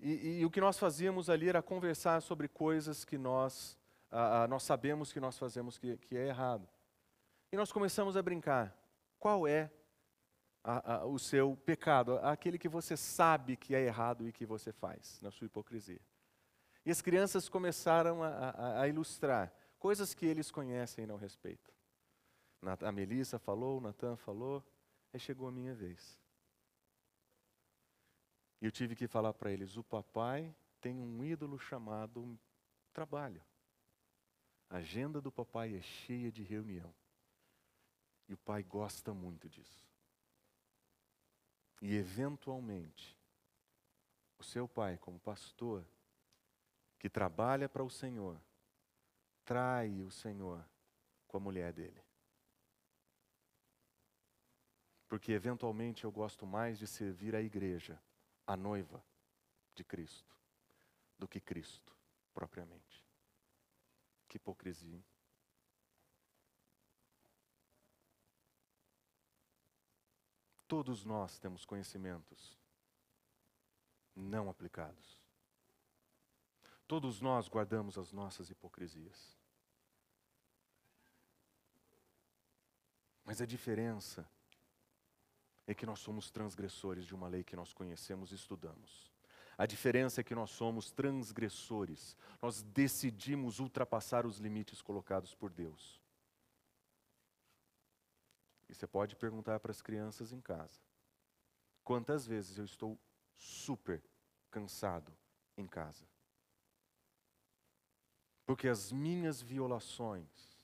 [0.01, 3.79] E, e o que nós fazíamos ali era conversar sobre coisas que nós,
[4.49, 6.74] nós sabemos que nós fazemos que, que é errado.
[7.55, 8.77] E nós começamos a brincar.
[9.17, 9.71] Qual é
[10.65, 12.19] a, a, o seu pecado?
[12.19, 16.01] Aquele que você sabe que é errado e que você faz, na sua hipocrisia.
[16.85, 21.73] E as crianças começaram a, a ilustrar coisas que eles conhecem não respeito.
[22.81, 24.61] A Melissa falou, o Natan falou,
[25.13, 26.19] aí chegou a minha vez.
[28.61, 32.37] E eu tive que falar para eles: o papai tem um ídolo chamado
[32.93, 33.45] trabalho.
[34.69, 36.93] A agenda do papai é cheia de reunião.
[38.29, 39.87] E o pai gosta muito disso.
[41.83, 43.17] E, eventualmente,
[44.39, 45.85] o seu pai, como pastor,
[46.99, 48.41] que trabalha para o Senhor,
[49.45, 50.65] trai o Senhor
[51.29, 52.03] com a mulher dele.
[55.09, 58.01] Porque, eventualmente, eu gosto mais de servir a igreja,
[58.47, 59.05] a noiva
[59.75, 60.35] de Cristo,
[61.19, 61.95] do que Cristo
[62.33, 63.05] propriamente.
[64.27, 64.97] Que hipocrisia.
[64.97, 65.05] Hein?
[70.75, 72.59] Todos nós temos conhecimentos
[74.13, 75.23] não aplicados.
[76.89, 79.39] Todos nós guardamos as nossas hipocrisias.
[83.25, 84.29] Mas a diferença
[85.65, 89.13] é que nós somos transgressores de uma lei que nós conhecemos e estudamos.
[89.57, 92.17] A diferença é que nós somos transgressores.
[92.43, 96.04] Nós decidimos ultrapassar os limites colocados por Deus.
[98.75, 100.81] Você pode perguntar para as crianças em casa:
[101.85, 102.99] quantas vezes eu estou
[103.33, 104.03] super
[104.51, 105.17] cansado
[105.57, 106.05] em casa?
[108.45, 110.59] Porque as minhas violações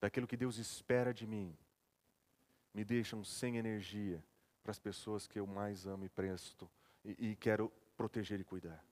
[0.00, 1.56] daquilo que Deus espera de mim
[2.72, 4.24] me deixam sem energia
[4.62, 6.70] para as pessoas que eu mais amo e presto
[7.04, 8.82] e, e quero proteger e cuidar.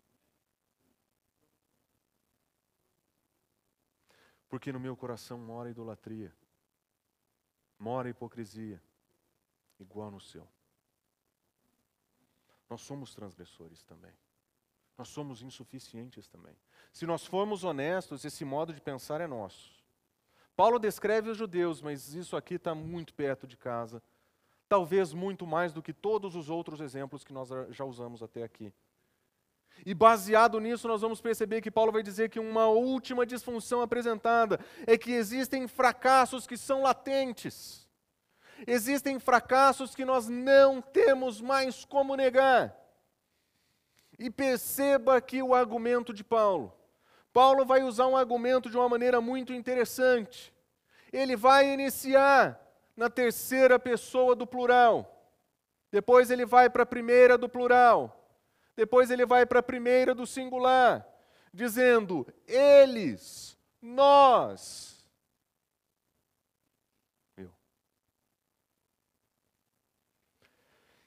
[4.48, 6.34] Porque no meu coração mora idolatria
[7.80, 8.80] mora a hipocrisia,
[9.78, 10.46] igual no seu.
[12.68, 14.12] Nós somos transgressores também.
[14.96, 16.54] Nós somos insuficientes também.
[16.92, 19.82] Se nós formos honestos, esse modo de pensar é nosso.
[20.54, 24.02] Paulo descreve os judeus, mas isso aqui está muito perto de casa.
[24.68, 28.72] Talvez muito mais do que todos os outros exemplos que nós já usamos até aqui.
[29.84, 34.60] E baseado nisso, nós vamos perceber que Paulo vai dizer que uma última disfunção apresentada
[34.86, 37.88] é que existem fracassos que são latentes.
[38.66, 42.76] Existem fracassos que nós não temos mais como negar.
[44.18, 46.74] E perceba aqui o argumento de Paulo.
[47.32, 50.52] Paulo vai usar um argumento de uma maneira muito interessante.
[51.12, 52.60] Ele vai iniciar
[52.96, 55.16] na terceira pessoa do plural.
[55.90, 58.19] Depois ele vai para a primeira do plural.
[58.76, 61.06] Depois ele vai para a primeira do singular,
[61.52, 65.04] dizendo: eles, nós.
[67.36, 67.52] Eu.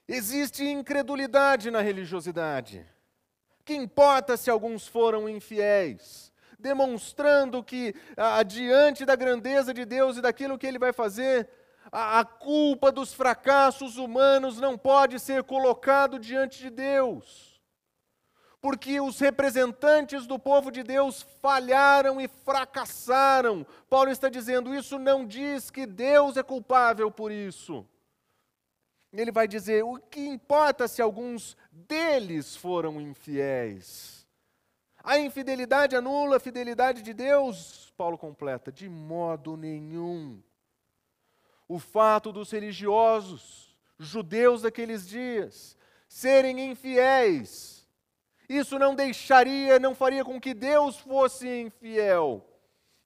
[0.08, 2.86] Existe incredulidade na religiosidade.
[3.66, 6.34] Que importa se alguns foram infiéis?
[6.60, 7.96] Demonstrando que,
[8.46, 11.50] diante da grandeza de Deus e daquilo que Ele vai fazer,
[11.92, 17.53] a, a culpa dos fracassos humanos não pode ser colocado diante de Deus.
[18.64, 23.68] Porque os representantes do povo de Deus falharam e fracassaram.
[23.90, 27.86] Paulo está dizendo: isso não diz que Deus é culpável por isso.
[29.12, 34.26] Ele vai dizer: o que importa se alguns deles foram infiéis?
[35.04, 37.92] A infidelidade anula a fidelidade de Deus?
[37.98, 40.42] Paulo completa: de modo nenhum.
[41.68, 47.83] O fato dos religiosos, judeus daqueles dias, serem infiéis,
[48.48, 52.46] isso não deixaria, não faria com que Deus fosse infiel.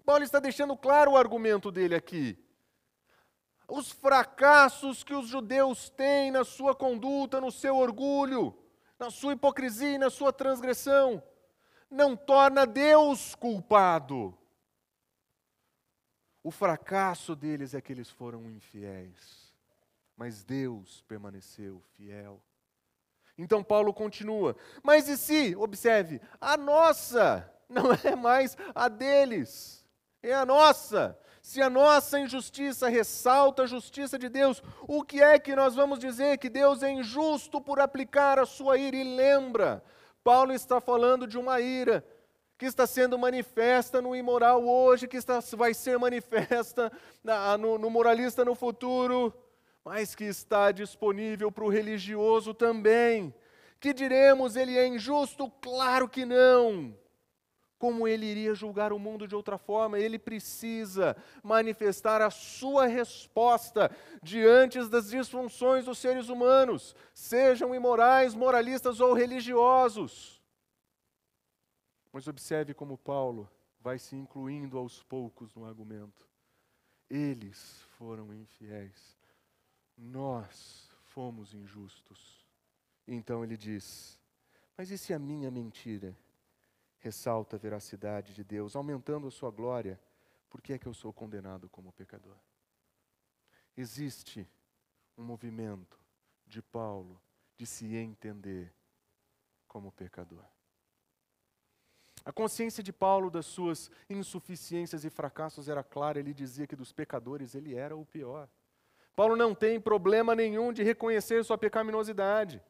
[0.06, 2.38] Paulo está deixando claro o argumento dele aqui
[3.68, 8.58] os fracassos que os judeus têm na sua conduta, no seu orgulho,
[8.98, 11.22] na sua hipocrisia e na sua transgressão,
[11.92, 14.38] não torna Deus culpado.
[16.42, 19.54] O fracasso deles é que eles foram infiéis,
[20.16, 22.42] mas Deus permaneceu fiel.
[23.38, 29.86] Então Paulo continua, mas e se, observe, a nossa não é mais a deles,
[30.24, 31.18] é a nossa.
[31.42, 35.98] Se a nossa injustiça ressalta a justiça de Deus, o que é que nós vamos
[35.98, 36.38] dizer?
[36.40, 38.98] Que Deus é injusto por aplicar a sua ira.
[38.98, 39.82] E lembra,
[40.26, 42.04] Paulo está falando de uma ira
[42.58, 46.92] que está sendo manifesta no imoral hoje, que está, vai ser manifesta
[47.24, 49.34] na, no, no moralista no futuro,
[49.88, 53.34] mas que está disponível para o religioso também.
[53.80, 55.50] Que diremos, ele é injusto?
[55.62, 56.94] Claro que não.
[57.80, 59.98] Como ele iria julgar o mundo de outra forma?
[59.98, 63.90] Ele precisa manifestar a sua resposta
[64.22, 70.44] diante das disfunções dos seres humanos, sejam imorais, moralistas ou religiosos.
[72.12, 76.28] Mas observe como Paulo vai se incluindo aos poucos no argumento.
[77.10, 79.18] Eles foram infiéis,
[79.98, 82.45] nós fomos injustos.
[83.08, 84.20] Então ele diz:
[84.78, 86.16] Mas e se a minha mentira?
[87.00, 90.00] ressalta a veracidade de Deus, aumentando a sua glória,
[90.50, 92.36] por que é que eu sou condenado como pecador?
[93.76, 94.48] Existe
[95.18, 96.00] um movimento
[96.45, 97.22] de Paulo
[97.56, 98.74] de se entender
[99.68, 100.43] como pecador.
[102.26, 106.91] A consciência de Paulo das suas insuficiências e fracassos era clara, ele dizia que dos
[106.91, 108.50] pecadores ele era o pior.
[109.18, 112.63] Paulo não tem problema nenhum de reconhecer sua pecaminosidade.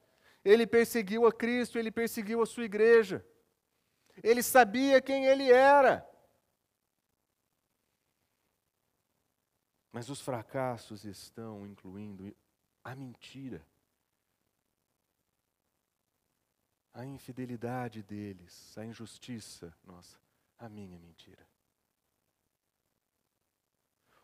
[0.45, 3.21] Ele perseguiu a Cristo, ele perseguiu a sua igreja.
[4.23, 6.09] Ele sabia quem ele era.
[9.91, 12.33] Mas os fracassos estão incluindo
[12.81, 13.61] a mentira,
[16.93, 20.17] a infidelidade deles, a injustiça, nossa,
[20.57, 21.45] a minha mentira.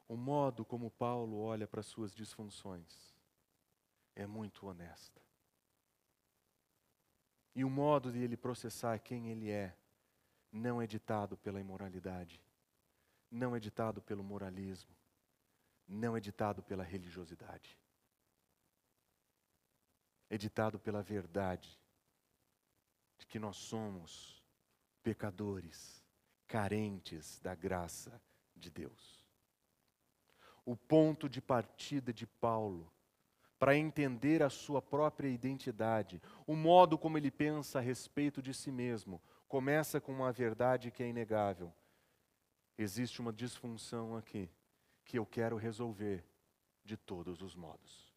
[0.07, 3.13] O modo como Paulo olha para suas disfunções
[4.15, 5.21] é muito honesta.
[7.55, 9.77] E o modo de ele processar quem ele é
[10.51, 12.41] não é ditado pela imoralidade,
[13.29, 14.95] não é ditado pelo moralismo,
[15.87, 17.77] não é ditado pela religiosidade.
[20.29, 21.79] É ditado pela verdade
[23.17, 24.43] de que nós somos
[25.03, 26.03] pecadores,
[26.47, 28.21] carentes da graça
[28.55, 29.22] de Deus.
[30.65, 32.91] O ponto de partida de Paulo
[33.63, 38.69] para entender a sua própria identidade, o modo como ele pensa a respeito de si
[38.69, 41.73] mesmo, começa com uma verdade que é inegável.
[42.77, 44.49] Existe uma disfunção aqui
[45.05, 46.25] que eu quero resolver
[46.83, 48.13] de todos os modos.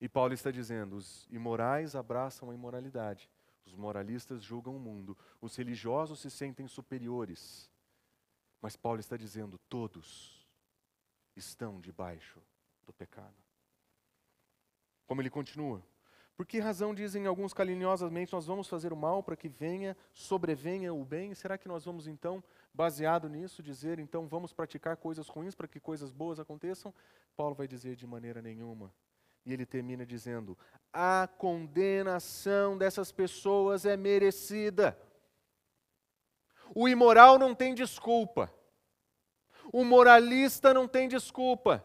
[0.00, 3.30] E Paulo está dizendo: os imorais abraçam a imoralidade,
[3.66, 7.70] os moralistas julgam o mundo, os religiosos se sentem superiores.
[8.64, 10.42] Mas Paulo está dizendo: todos
[11.36, 12.40] estão debaixo
[12.86, 13.36] do pecado.
[15.06, 15.82] Como ele continua:
[16.34, 20.94] por que razão dizem alguns caluniosamente nós vamos fazer o mal para que venha, sobrevenha
[20.94, 21.34] o bem?
[21.34, 22.42] Será que nós vamos então,
[22.72, 26.94] baseado nisso, dizer então vamos praticar coisas ruins para que coisas boas aconteçam?
[27.36, 28.90] Paulo vai dizer de maneira nenhuma.
[29.44, 30.56] E ele termina dizendo:
[30.90, 34.98] a condenação dessas pessoas é merecida.
[36.74, 38.52] O imoral não tem desculpa.
[39.72, 41.84] O moralista não tem desculpa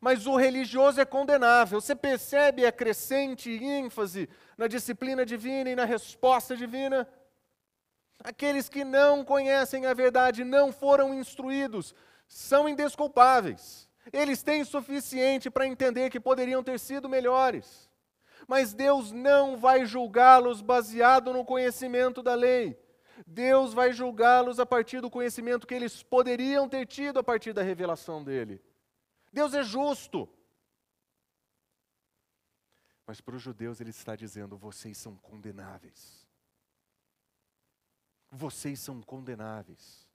[0.00, 1.80] mas o religioso é condenável.
[1.80, 7.08] Você percebe a crescente ênfase na disciplina divina e na resposta divina?
[8.22, 11.94] Aqueles que não conhecem a verdade, não foram instruídos,
[12.28, 13.88] são indesculpáveis.
[14.12, 17.88] Eles têm suficiente para entender que poderiam ter sido melhores.
[18.46, 22.78] Mas Deus não vai julgá-los baseado no conhecimento da lei.
[23.26, 27.62] Deus vai julgá-los a partir do conhecimento que eles poderiam ter tido a partir da
[27.62, 28.62] revelação dele.
[29.32, 30.28] Deus é justo.
[33.06, 36.26] Mas para os judeus ele está dizendo: vocês são condenáveis.
[38.30, 40.08] Vocês são condenáveis.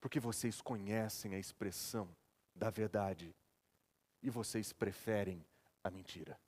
[0.00, 2.08] Porque vocês conhecem a expressão
[2.54, 3.34] da verdade
[4.22, 5.44] e vocês preferem
[5.82, 6.38] a mentira.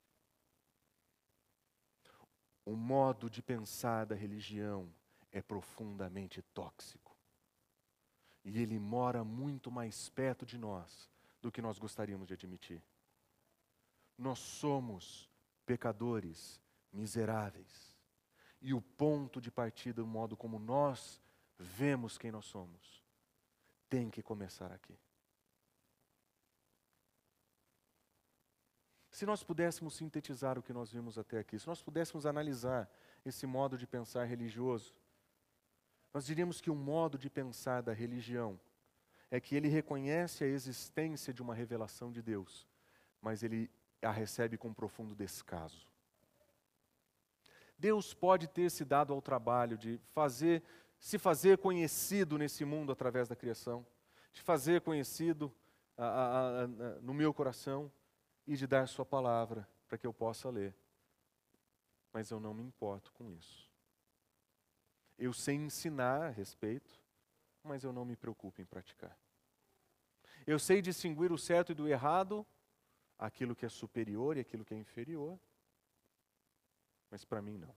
[2.65, 4.93] O modo de pensar da religião
[5.31, 7.15] é profundamente tóxico.
[8.43, 11.09] E ele mora muito mais perto de nós
[11.41, 12.81] do que nós gostaríamos de admitir.
[14.17, 15.29] Nós somos
[15.65, 17.97] pecadores miseráveis.
[18.61, 21.19] E o ponto de partida, o modo como nós
[21.57, 23.03] vemos quem nós somos,
[23.89, 24.97] tem que começar aqui.
[29.21, 32.89] Se nós pudéssemos sintetizar o que nós vimos até aqui, se nós pudéssemos analisar
[33.23, 34.95] esse modo de pensar religioso,
[36.11, 38.59] nós diríamos que o modo de pensar da religião
[39.29, 42.67] é que ele reconhece a existência de uma revelação de Deus,
[43.21, 43.69] mas ele
[44.01, 45.87] a recebe com profundo descaso.
[47.77, 50.63] Deus pode ter se dado ao trabalho de fazer,
[50.97, 53.85] se fazer conhecido nesse mundo através da criação,
[54.33, 55.53] de fazer conhecido
[55.95, 56.67] a, a, a,
[57.01, 57.91] no meu coração
[58.45, 60.75] e de dar Sua palavra para que eu possa ler.
[62.13, 63.69] Mas eu não me importo com isso.
[65.17, 66.91] Eu sei ensinar a respeito,
[67.63, 69.15] mas eu não me preocupo em praticar.
[70.45, 72.45] Eu sei distinguir o certo e do errado,
[73.17, 75.39] aquilo que é superior e aquilo que é inferior,
[77.09, 77.73] mas para mim não.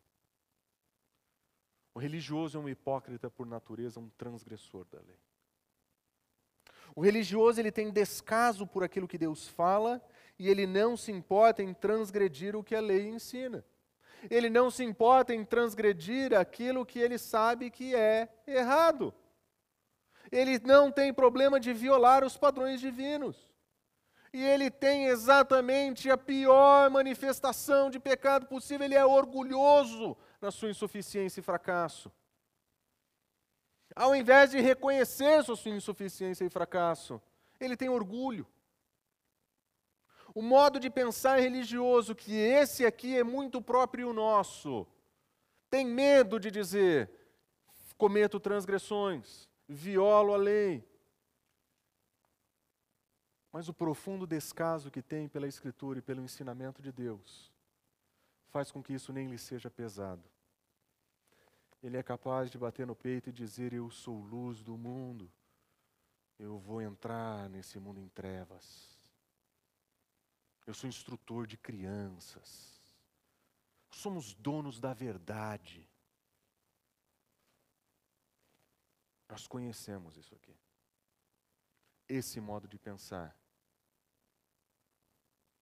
[1.92, 5.20] O religioso é um hipócrita por natureza, um transgressor da lei.
[6.94, 10.02] O religioso ele tem descaso por aquilo que Deus fala
[10.38, 13.64] e ele não se importa em transgredir o que a lei ensina.
[14.30, 19.14] Ele não se importa em transgredir aquilo que ele sabe que é errado.
[20.32, 23.52] Ele não tem problema de violar os padrões divinos.
[24.32, 30.70] E ele tem exatamente a pior manifestação de pecado possível, ele é orgulhoso na sua
[30.70, 32.10] insuficiência e fracasso.
[33.94, 37.22] Ao invés de reconhecer sua insuficiência e fracasso,
[37.60, 38.44] ele tem orgulho.
[40.34, 44.86] O modo de pensar religioso, que esse aqui é muito próprio nosso,
[45.70, 47.08] tem medo de dizer:
[47.96, 50.84] cometo transgressões, violo a lei.
[53.52, 57.52] Mas o profundo descaso que tem pela Escritura e pelo ensinamento de Deus
[58.48, 60.22] faz com que isso nem lhe seja pesado.
[61.82, 65.30] Ele é capaz de bater no peito e dizer: Eu sou luz do mundo,
[66.38, 68.93] eu vou entrar nesse mundo em trevas.
[70.66, 72.80] Eu sou instrutor de crianças.
[73.90, 75.88] Somos donos da verdade.
[79.28, 80.56] Nós conhecemos isso aqui.
[82.08, 83.36] Esse modo de pensar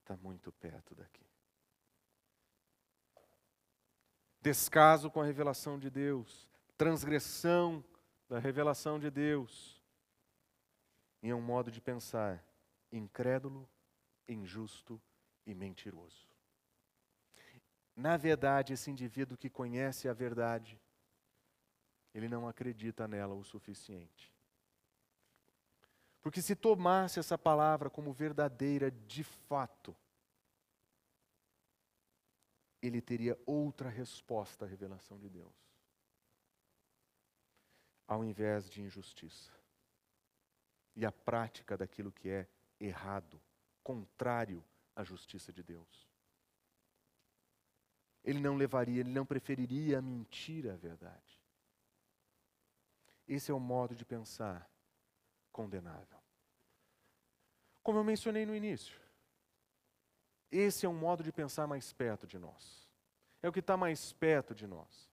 [0.01, 1.25] está muito perto daqui.
[4.41, 7.85] Descaso com a revelação de Deus, transgressão
[8.29, 9.81] da revelação de Deus,
[11.23, 12.45] e é um modo de pensar
[12.91, 13.69] incrédulo,
[14.29, 15.01] injusto
[15.47, 16.29] e mentiroso.
[17.95, 20.81] Na verdade, esse indivíduo que conhece a verdade,
[22.15, 24.33] ele não acredita nela o suficiente.
[26.23, 29.95] Porque se tomasse essa palavra como verdadeira de fato,
[32.81, 35.55] ele teria outra resposta à revelação de Deus.
[38.07, 39.53] Ao invés de injustiça.
[40.95, 42.49] E a prática daquilo que é
[42.79, 43.41] errado,
[43.83, 44.65] contrário
[44.95, 46.09] à justiça de Deus.
[48.25, 51.41] Ele não levaria, ele não preferiria a mentira à verdade.
[53.27, 54.71] Esse é o modo de pensar
[55.51, 56.21] condenável.
[57.83, 59.01] Como eu mencionei no início,
[60.51, 62.89] esse é um modo de pensar mais perto de nós.
[63.43, 65.11] É o que está mais perto de nós.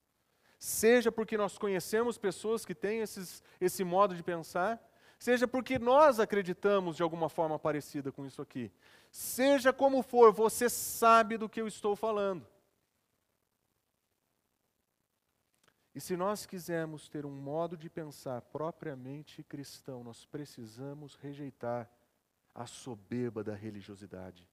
[0.59, 4.77] Seja porque nós conhecemos pessoas que têm esses, esse modo de pensar,
[5.19, 8.71] seja porque nós acreditamos de alguma forma parecida com isso aqui.
[9.11, 12.47] Seja como for, você sabe do que eu estou falando.
[15.93, 21.91] E se nós quisermos ter um modo de pensar propriamente cristão, nós precisamos rejeitar
[22.55, 24.47] a soberba da religiosidade.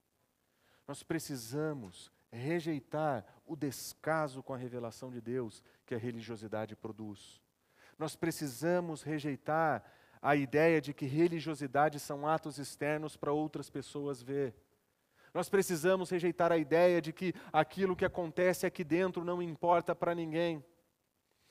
[0.89, 7.41] Nós precisamos rejeitar o descaso com a revelação de Deus que a religiosidade produz.
[7.99, 9.85] Nós precisamos rejeitar
[10.21, 14.55] a ideia de que religiosidade são atos externos para outras pessoas ver.
[15.33, 20.15] Nós precisamos rejeitar a ideia de que aquilo que acontece aqui dentro não importa para
[20.15, 20.65] ninguém.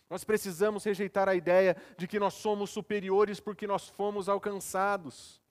[0.09, 5.41] Nós precisamos rejeitar a ideia de que nós somos superiores porque nós fomos alcançados.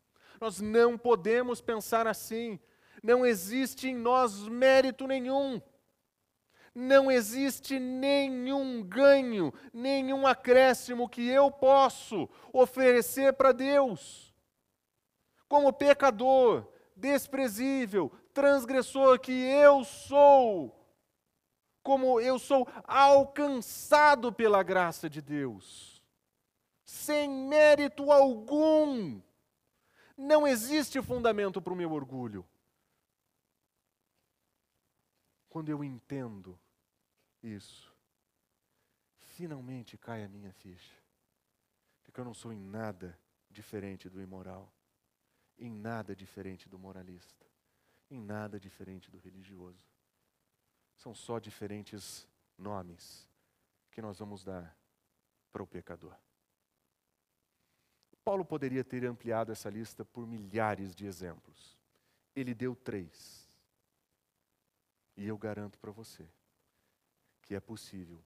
[0.41, 2.59] Nós não podemos pensar assim.
[3.03, 5.61] Não existe em nós mérito nenhum.
[6.75, 14.35] Não existe nenhum ganho, nenhum acréscimo que eu posso oferecer para Deus.
[15.49, 16.67] Como pecador,
[16.97, 20.85] desprezível, transgressor que eu sou,
[21.81, 26.03] como eu sou alcançado pela graça de Deus,
[26.85, 29.21] sem mérito algum.
[30.17, 32.45] Não existe fundamento para o meu orgulho.
[35.49, 36.59] Quando eu entendo
[37.47, 37.95] isso,
[39.19, 40.97] finalmente cai a minha ficha.
[42.03, 43.19] Porque eu não sou em nada
[43.51, 44.73] diferente do imoral,
[45.59, 47.45] em nada diferente do moralista
[48.11, 49.83] em nada diferente do religioso.
[50.97, 52.27] São só diferentes
[52.57, 53.29] nomes
[53.91, 54.77] que nós vamos dar
[55.53, 56.17] para o pecador.
[58.25, 61.79] Paulo poderia ter ampliado essa lista por milhares de exemplos.
[62.35, 63.49] Ele deu três.
[65.17, 66.27] E eu garanto para você
[67.45, 68.25] que é possível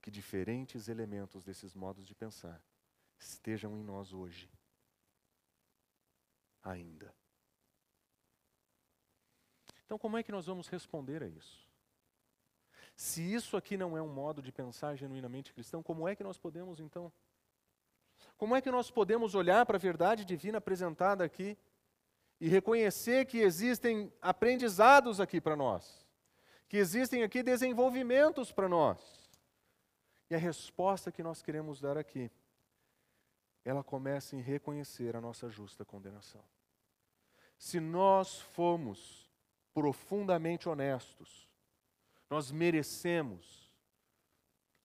[0.00, 2.62] que diferentes elementos desses modos de pensar
[3.18, 4.48] estejam em nós hoje.
[6.62, 7.14] Ainda.
[9.84, 11.66] Então, como é que nós vamos responder a isso?
[12.94, 16.36] Se isso aqui não é um modo de pensar genuinamente cristão, como é que nós
[16.36, 17.12] podemos então?
[18.36, 21.56] Como é que nós podemos olhar para a verdade divina apresentada aqui
[22.40, 26.07] e reconhecer que existem aprendizados aqui para nós?
[26.68, 28.98] Que existem aqui desenvolvimentos para nós?
[30.30, 32.30] E a resposta que nós queremos dar aqui,
[33.64, 36.44] ela começa em reconhecer a nossa justa condenação.
[37.58, 39.30] Se nós fomos
[39.72, 41.48] profundamente honestos,
[42.28, 43.72] nós merecemos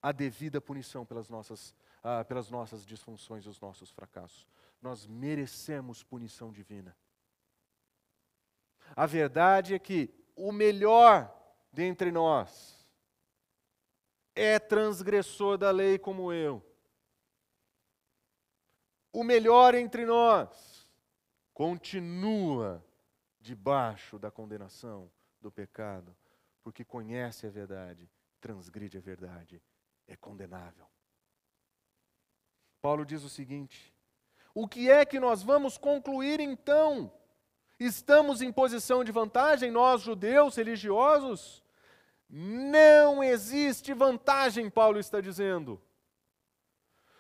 [0.02, 4.48] a devida punição pelas nossas, ah, pelas nossas disfunções e os nossos fracassos.
[4.82, 6.96] Nós merecemos punição divina.
[8.96, 11.43] A verdade é que o melhor
[11.74, 12.88] dentre nós
[14.36, 16.64] é transgressor da lei como eu.
[19.12, 20.88] O melhor entre nós
[21.54, 22.84] continua
[23.40, 25.12] debaixo da condenação
[25.42, 26.16] do pecado,
[26.64, 28.10] porque conhece a verdade,
[28.40, 29.62] transgride a verdade,
[30.08, 30.88] é condenável.
[32.82, 33.94] Paulo diz o seguinte:
[34.54, 37.12] o que é que nós vamos concluir então?
[37.80, 41.63] Estamos em posição de vantagem, nós judeus religiosos?
[42.30, 45.82] Não existe vantagem, Paulo está dizendo.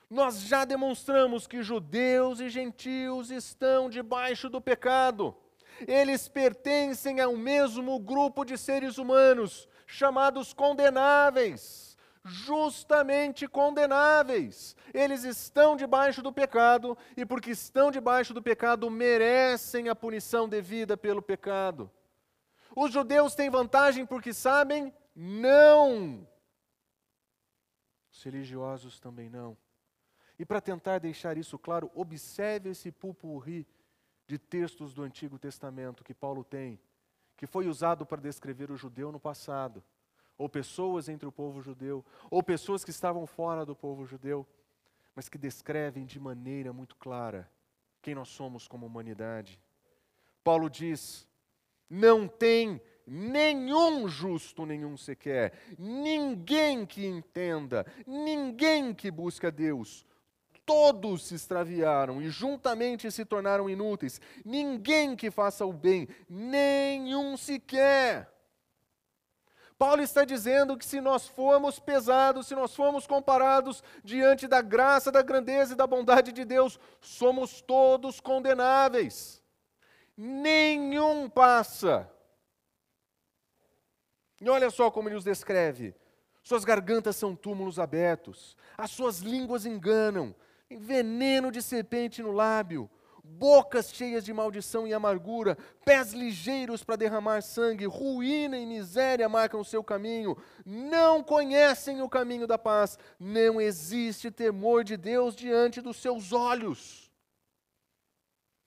[0.10, 5.36] Nós já demonstramos que judeus e gentios estão debaixo do pecado
[5.88, 14.76] eles pertencem ao mesmo grupo de seres humanos, chamados condenáveis, justamente condenáveis.
[14.94, 20.96] Eles estão debaixo do pecado e, porque estão debaixo do pecado, merecem a punição devida
[20.96, 21.92] pelo pecado.
[22.76, 24.94] Os judeus têm vantagem porque sabem?
[25.16, 26.28] Não.
[28.12, 29.58] Os religiosos também não.
[30.38, 33.68] E para tentar deixar isso claro, observe esse pupurri
[34.28, 36.80] de textos do Antigo Testamento que Paulo tem,
[37.38, 39.84] que foi usado para descrever o judeu no passado,
[40.38, 44.48] ou pessoas entre o povo judeu, ou pessoas que estavam fora do povo judeu,
[45.16, 47.50] mas que descrevem de maneira muito clara
[48.02, 49.60] quem nós somos como humanidade.
[50.44, 51.28] Paulo diz:
[51.90, 60.06] não tem nenhum justo, nenhum sequer, ninguém que entenda, ninguém que busca Deus
[60.66, 64.20] todos se extraviaram e juntamente se tornaram inúteis.
[64.46, 68.32] Ninguém que faça o bem, nenhum sequer.
[69.78, 75.12] Paulo está dizendo que se nós formos pesados, se nós formos comparados diante da graça,
[75.12, 79.43] da grandeza e da bondade de Deus, somos todos condenáveis.
[80.16, 82.10] Nenhum passa.
[84.40, 85.96] E olha só como ele os descreve.
[86.44, 90.36] Suas gargantas são túmulos abertos, as suas línguas enganam,
[90.70, 92.90] veneno de serpente no lábio,
[93.24, 99.62] bocas cheias de maldição e amargura, pés ligeiros para derramar sangue, ruína e miséria marcam
[99.62, 105.80] o seu caminho, não conhecem o caminho da paz, não existe temor de Deus diante
[105.80, 107.03] dos seus olhos.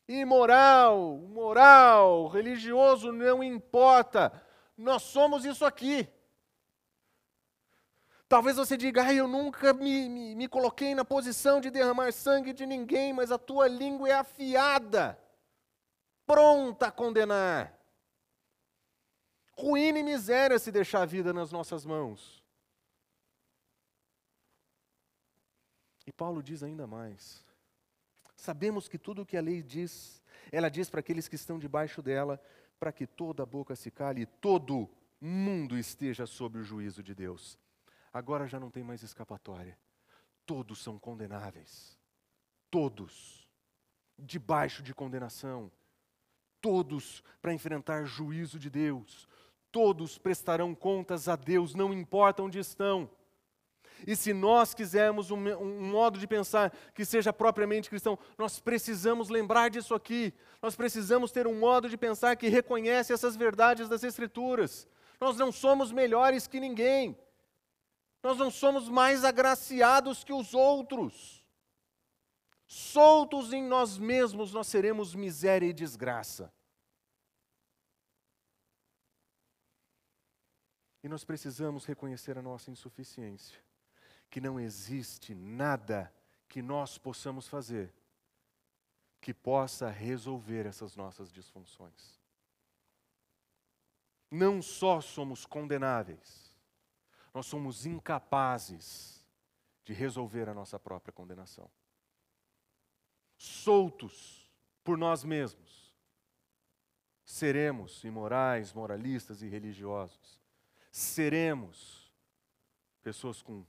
[0.08, 4.32] Imoral, moral, religioso, não importa,
[4.76, 6.08] nós somos isso aqui.
[8.28, 12.52] Talvez você diga, ah, eu nunca me, me, me coloquei na posição de derramar sangue
[12.52, 15.18] de ninguém, mas a tua língua é afiada,
[16.26, 17.72] pronta a condenar.
[19.52, 22.44] Ruína e miséria se deixar a vida nas nossas mãos.
[26.04, 27.45] E Paulo diz ainda mais:
[28.46, 30.22] Sabemos que tudo o que a lei diz,
[30.52, 32.40] ela diz para aqueles que estão debaixo dela,
[32.78, 34.88] para que toda a boca se cale e todo
[35.20, 37.58] mundo esteja sob o juízo de Deus.
[38.12, 39.76] Agora já não tem mais escapatória.
[40.46, 41.98] Todos são condenáveis.
[42.70, 43.50] Todos.
[44.16, 45.68] Debaixo de condenação.
[46.60, 49.28] Todos para enfrentar juízo de Deus.
[49.72, 53.10] Todos prestarão contas a Deus, não importa onde estão.
[54.04, 59.28] E se nós quisermos um, um, modo de pensar que seja propriamente cristão, nós precisamos
[59.28, 60.34] lembrar disso aqui.
[60.60, 64.88] Nós precisamos ter um modo de pensar que reconhece essas verdades das Escrituras.
[65.20, 67.16] Nós não somos melhores que ninguém.
[68.22, 71.44] Nós não somos mais agraciados que os outros.
[72.66, 76.52] Soltos em nós mesmos, nós seremos miséria e desgraça.
[81.02, 83.65] E nós precisamos reconhecer a nossa insuficiência
[84.30, 86.12] que não existe nada
[86.48, 87.92] que nós possamos fazer
[89.26, 92.20] que possa resolver essas nossas disfunções.
[94.30, 96.56] Não só somos condenáveis,
[97.34, 99.26] nós somos incapazes
[99.84, 101.68] de resolver a nossa própria condenação.
[103.36, 104.48] Soltos
[104.84, 105.92] por nós mesmos,
[107.24, 110.40] seremos imorais, moralistas e religiosos.
[110.92, 112.14] Seremos
[113.02, 113.66] pessoas com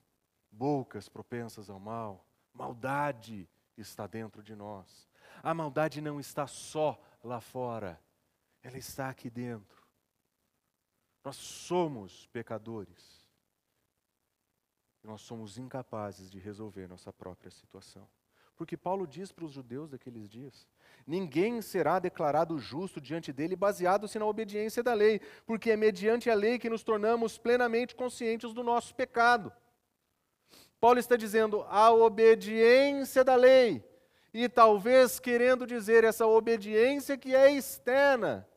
[0.58, 3.47] bocas propensas ao mal, maldade
[3.78, 5.08] está dentro de nós.
[5.43, 8.01] A maldade não está só lá fora,
[8.64, 9.86] ela está aqui dentro.
[11.24, 13.28] Nós somos pecadores.
[15.03, 18.10] Nós somos incapazes de resolver nossa própria situação.
[18.55, 20.68] Porque Paulo diz para os judeus daqueles dias:
[21.05, 26.34] ninguém será declarado justo diante dele baseado-se na obediência da lei, porque é mediante a
[26.34, 29.53] lei que nos tornamos plenamente conscientes do nosso pecado.
[30.80, 33.84] Paulo está dizendo a obediência da lei,
[34.34, 38.48] e talvez querendo dizer essa obediência que é externa,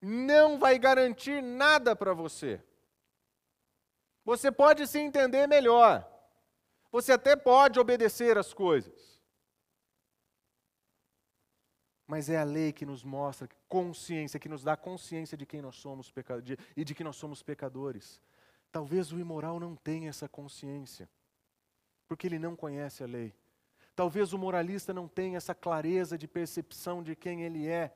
[0.00, 2.62] não vai garantir nada para você.
[4.24, 6.06] Você pode se entender melhor,
[6.92, 9.18] você até pode obedecer as coisas,
[12.06, 15.76] mas é a lei que nos mostra consciência, que nos dá consciência de quem nós
[15.76, 16.12] somos
[16.76, 18.20] e de que nós somos pecadores.
[18.72, 21.08] Talvez o imoral não tenha essa consciência,
[22.06, 23.34] porque ele não conhece a lei.
[23.94, 27.94] Talvez o moralista não tenha essa clareza de percepção de quem ele é.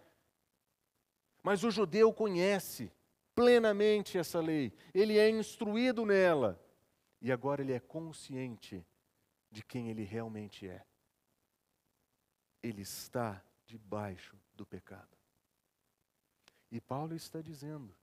[1.43, 2.93] Mas o judeu conhece
[3.35, 6.61] plenamente essa lei, ele é instruído nela,
[7.21, 8.87] e agora ele é consciente
[9.51, 10.85] de quem ele realmente é.
[12.63, 15.17] Ele está debaixo do pecado.
[16.71, 17.95] E Paulo está dizendo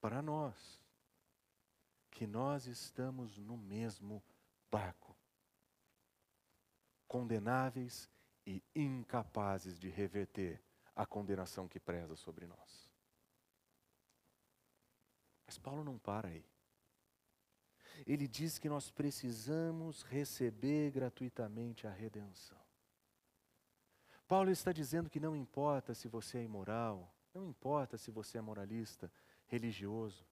[0.00, 0.83] para nós,
[2.14, 4.22] que nós estamos no mesmo
[4.70, 5.14] barco,
[7.08, 8.08] condenáveis
[8.46, 10.62] e incapazes de reverter
[10.94, 12.90] a condenação que preza sobre nós.
[15.44, 16.46] Mas Paulo não para aí.
[18.06, 22.58] Ele diz que nós precisamos receber gratuitamente a redenção.
[24.26, 28.40] Paulo está dizendo que não importa se você é imoral, não importa se você é
[28.40, 29.12] moralista,
[29.46, 30.24] religioso,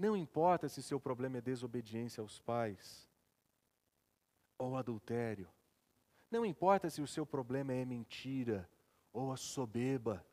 [0.00, 3.06] não importa se seu problema é desobediência aos pais
[4.58, 5.46] ou adultério.
[6.30, 8.66] Não importa se o seu problema é mentira
[9.12, 10.24] ou a soberba.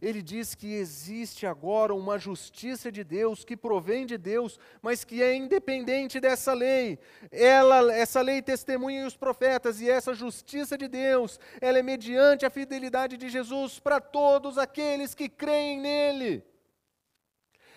[0.00, 5.22] Ele diz que existe agora uma justiça de Deus que provém de Deus, mas que
[5.22, 6.98] é independente dessa lei.
[7.30, 12.50] Ela, essa lei testemunha os profetas e essa justiça de Deus, ela é mediante a
[12.50, 16.49] fidelidade de Jesus para todos aqueles que creem nele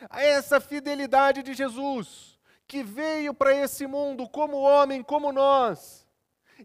[0.09, 6.07] a essa fidelidade de Jesus, que veio para esse mundo como homem, como nós,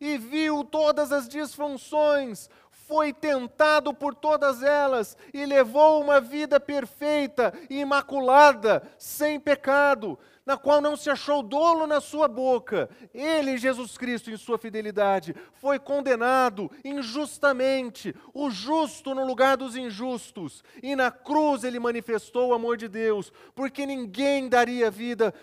[0.00, 7.52] e viu todas as disfunções, foi tentado por todas elas e levou uma vida perfeita,
[7.68, 10.18] imaculada, sem pecado,
[10.48, 12.88] na qual não se achou dolo na sua boca.
[13.12, 20.64] Ele, Jesus Cristo, em sua fidelidade, foi condenado injustamente, o justo no lugar dos injustos,
[20.82, 25.34] e na cruz ele manifestou o amor de Deus, porque ninguém daria vida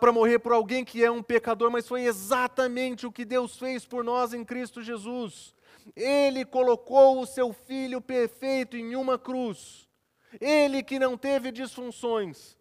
[0.00, 3.84] para morrer por alguém que é um pecador, mas foi exatamente o que Deus fez
[3.84, 5.54] por nós em Cristo Jesus.
[5.94, 9.86] Ele colocou o seu filho perfeito em uma cruz.
[10.40, 12.56] Ele que não teve disfunções,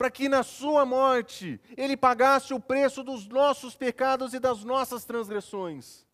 [0.00, 5.04] para que na sua morte ele pagasse o preço dos nossos pecados e das nossas
[5.04, 6.06] transgressões,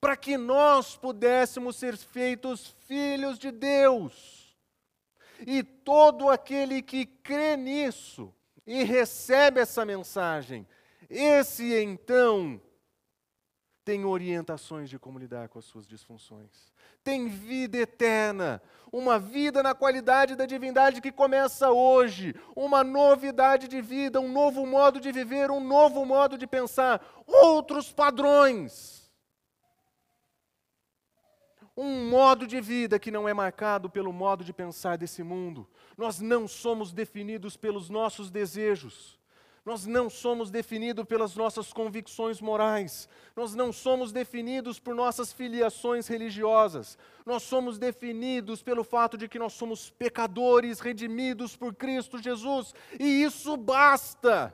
[0.00, 4.58] para que nós pudéssemos ser feitos filhos de Deus.
[5.46, 8.34] E todo aquele que crê nisso
[8.66, 10.66] e recebe essa mensagem,
[11.08, 12.60] esse então
[13.84, 16.71] tem orientações de como lidar com as suas disfunções.
[17.04, 23.80] Tem vida eterna, uma vida na qualidade da divindade que começa hoje, uma novidade de
[23.80, 29.10] vida, um novo modo de viver, um novo modo de pensar, outros padrões.
[31.74, 35.66] Um modo de vida que não é marcado pelo modo de pensar desse mundo.
[35.96, 39.21] Nós não somos definidos pelos nossos desejos.
[39.64, 43.08] Nós não somos definidos pelas nossas convicções morais.
[43.36, 46.98] Nós não somos definidos por nossas filiações religiosas.
[47.24, 52.74] Nós somos definidos pelo fato de que nós somos pecadores redimidos por Cristo Jesus.
[52.98, 54.52] E isso basta.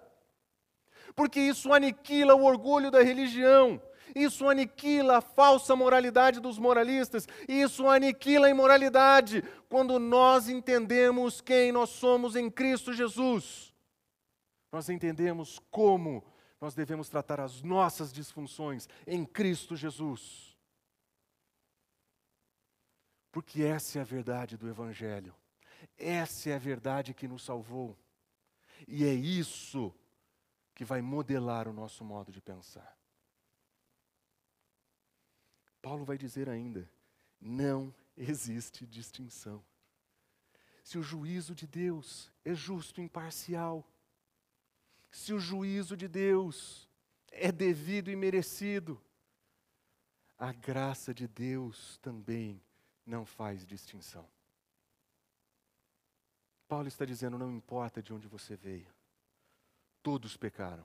[1.17, 3.81] Porque isso aniquila o orgulho da religião.
[4.15, 7.27] Isso aniquila a falsa moralidade dos moralistas.
[7.49, 13.68] Isso aniquila a imoralidade quando nós entendemos quem nós somos em Cristo Jesus
[14.71, 16.25] nós entendemos como
[16.61, 20.57] nós devemos tratar as nossas disfunções em Cristo Jesus.
[23.31, 25.35] Porque essa é a verdade do Evangelho,
[25.97, 27.97] essa é a verdade que nos salvou,
[28.87, 29.95] e é isso
[30.75, 32.97] que vai modelar o nosso modo de pensar.
[35.81, 36.91] Paulo vai dizer ainda:
[37.41, 39.65] não existe distinção.
[40.83, 43.87] Se o juízo de Deus é justo e imparcial,
[45.11, 46.89] se o juízo de Deus
[47.31, 49.01] é devido e merecido,
[50.39, 52.63] a graça de Deus também
[53.05, 54.29] não faz distinção.
[56.69, 58.93] Paulo está dizendo: não importa de onde você veio,
[60.03, 60.85] todos pecaram,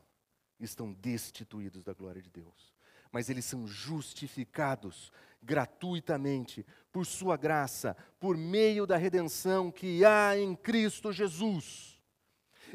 [0.59, 2.73] estão destituídos da glória de Deus,
[3.11, 5.11] mas eles são justificados
[5.41, 11.92] gratuitamente por Sua graça, por meio da redenção que há em Cristo Jesus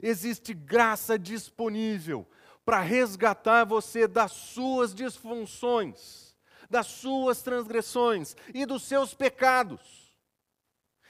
[0.03, 2.26] existe graça disponível
[2.64, 6.36] para resgatar você das suas disfunções,
[6.68, 10.12] das suas transgressões e dos seus pecados.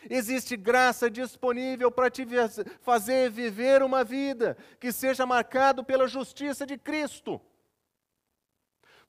[0.08, 2.24] Existe graça disponível para te
[2.80, 7.40] fazer viver uma vida que seja marcado pela justiça de Cristo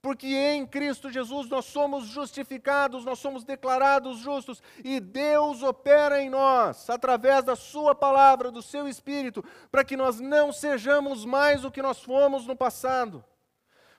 [0.01, 6.29] porque em Cristo Jesus nós somos justificados, nós somos declarados justos e Deus opera em
[6.29, 11.71] nós, através da Sua palavra, do Seu Espírito, para que nós não sejamos mais o
[11.71, 13.23] que nós fomos no passado.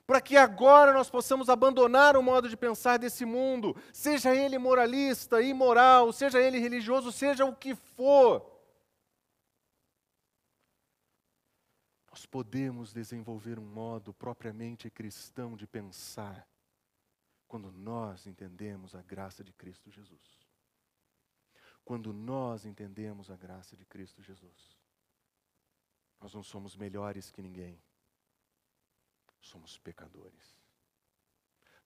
[0.07, 5.41] Para que agora nós possamos abandonar o modo de pensar desse mundo, seja ele moralista,
[5.41, 8.50] imoral, seja ele religioso, seja o que for
[12.11, 16.45] nós podemos desenvolver um modo propriamente cristão de pensar
[17.47, 20.41] quando nós entendemos a graça de Cristo Jesus.
[21.85, 24.77] Quando nós entendemos a graça de Cristo Jesus,
[26.19, 27.81] nós não somos melhores que ninguém,
[29.39, 30.59] somos pecadores.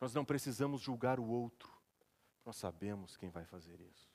[0.02, 1.72] Nós não precisamos julgar o outro,
[2.44, 4.12] nós sabemos quem vai fazer isso.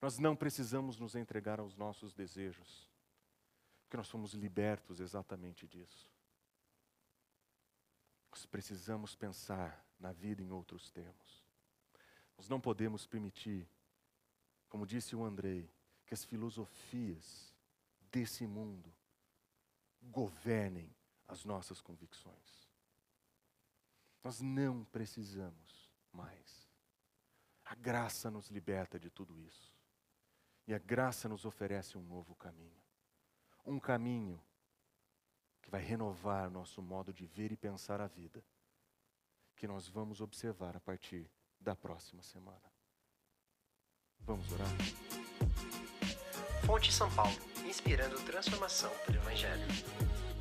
[0.00, 2.91] Nós não precisamos nos entregar aos nossos desejos,
[3.92, 6.10] porque nós somos libertos exatamente disso.
[8.30, 11.44] Nós precisamos pensar na vida em outros termos.
[12.38, 13.68] Nós não podemos permitir,
[14.70, 15.70] como disse o Andrei,
[16.06, 17.54] que as filosofias
[18.10, 18.90] desse mundo
[20.00, 20.90] governem
[21.28, 22.72] as nossas convicções.
[24.24, 26.66] Nós não precisamos mais.
[27.62, 29.70] A graça nos liberta de tudo isso.
[30.66, 32.81] E a graça nos oferece um novo caminho
[33.64, 34.40] um caminho
[35.60, 38.44] que vai renovar nosso modo de ver e pensar a vida,
[39.56, 42.72] que nós vamos observar a partir da próxima semana.
[44.20, 44.68] Vamos orar?
[46.66, 47.36] Fonte São Paulo,
[47.66, 50.31] inspirando transformação pelo Evangelho.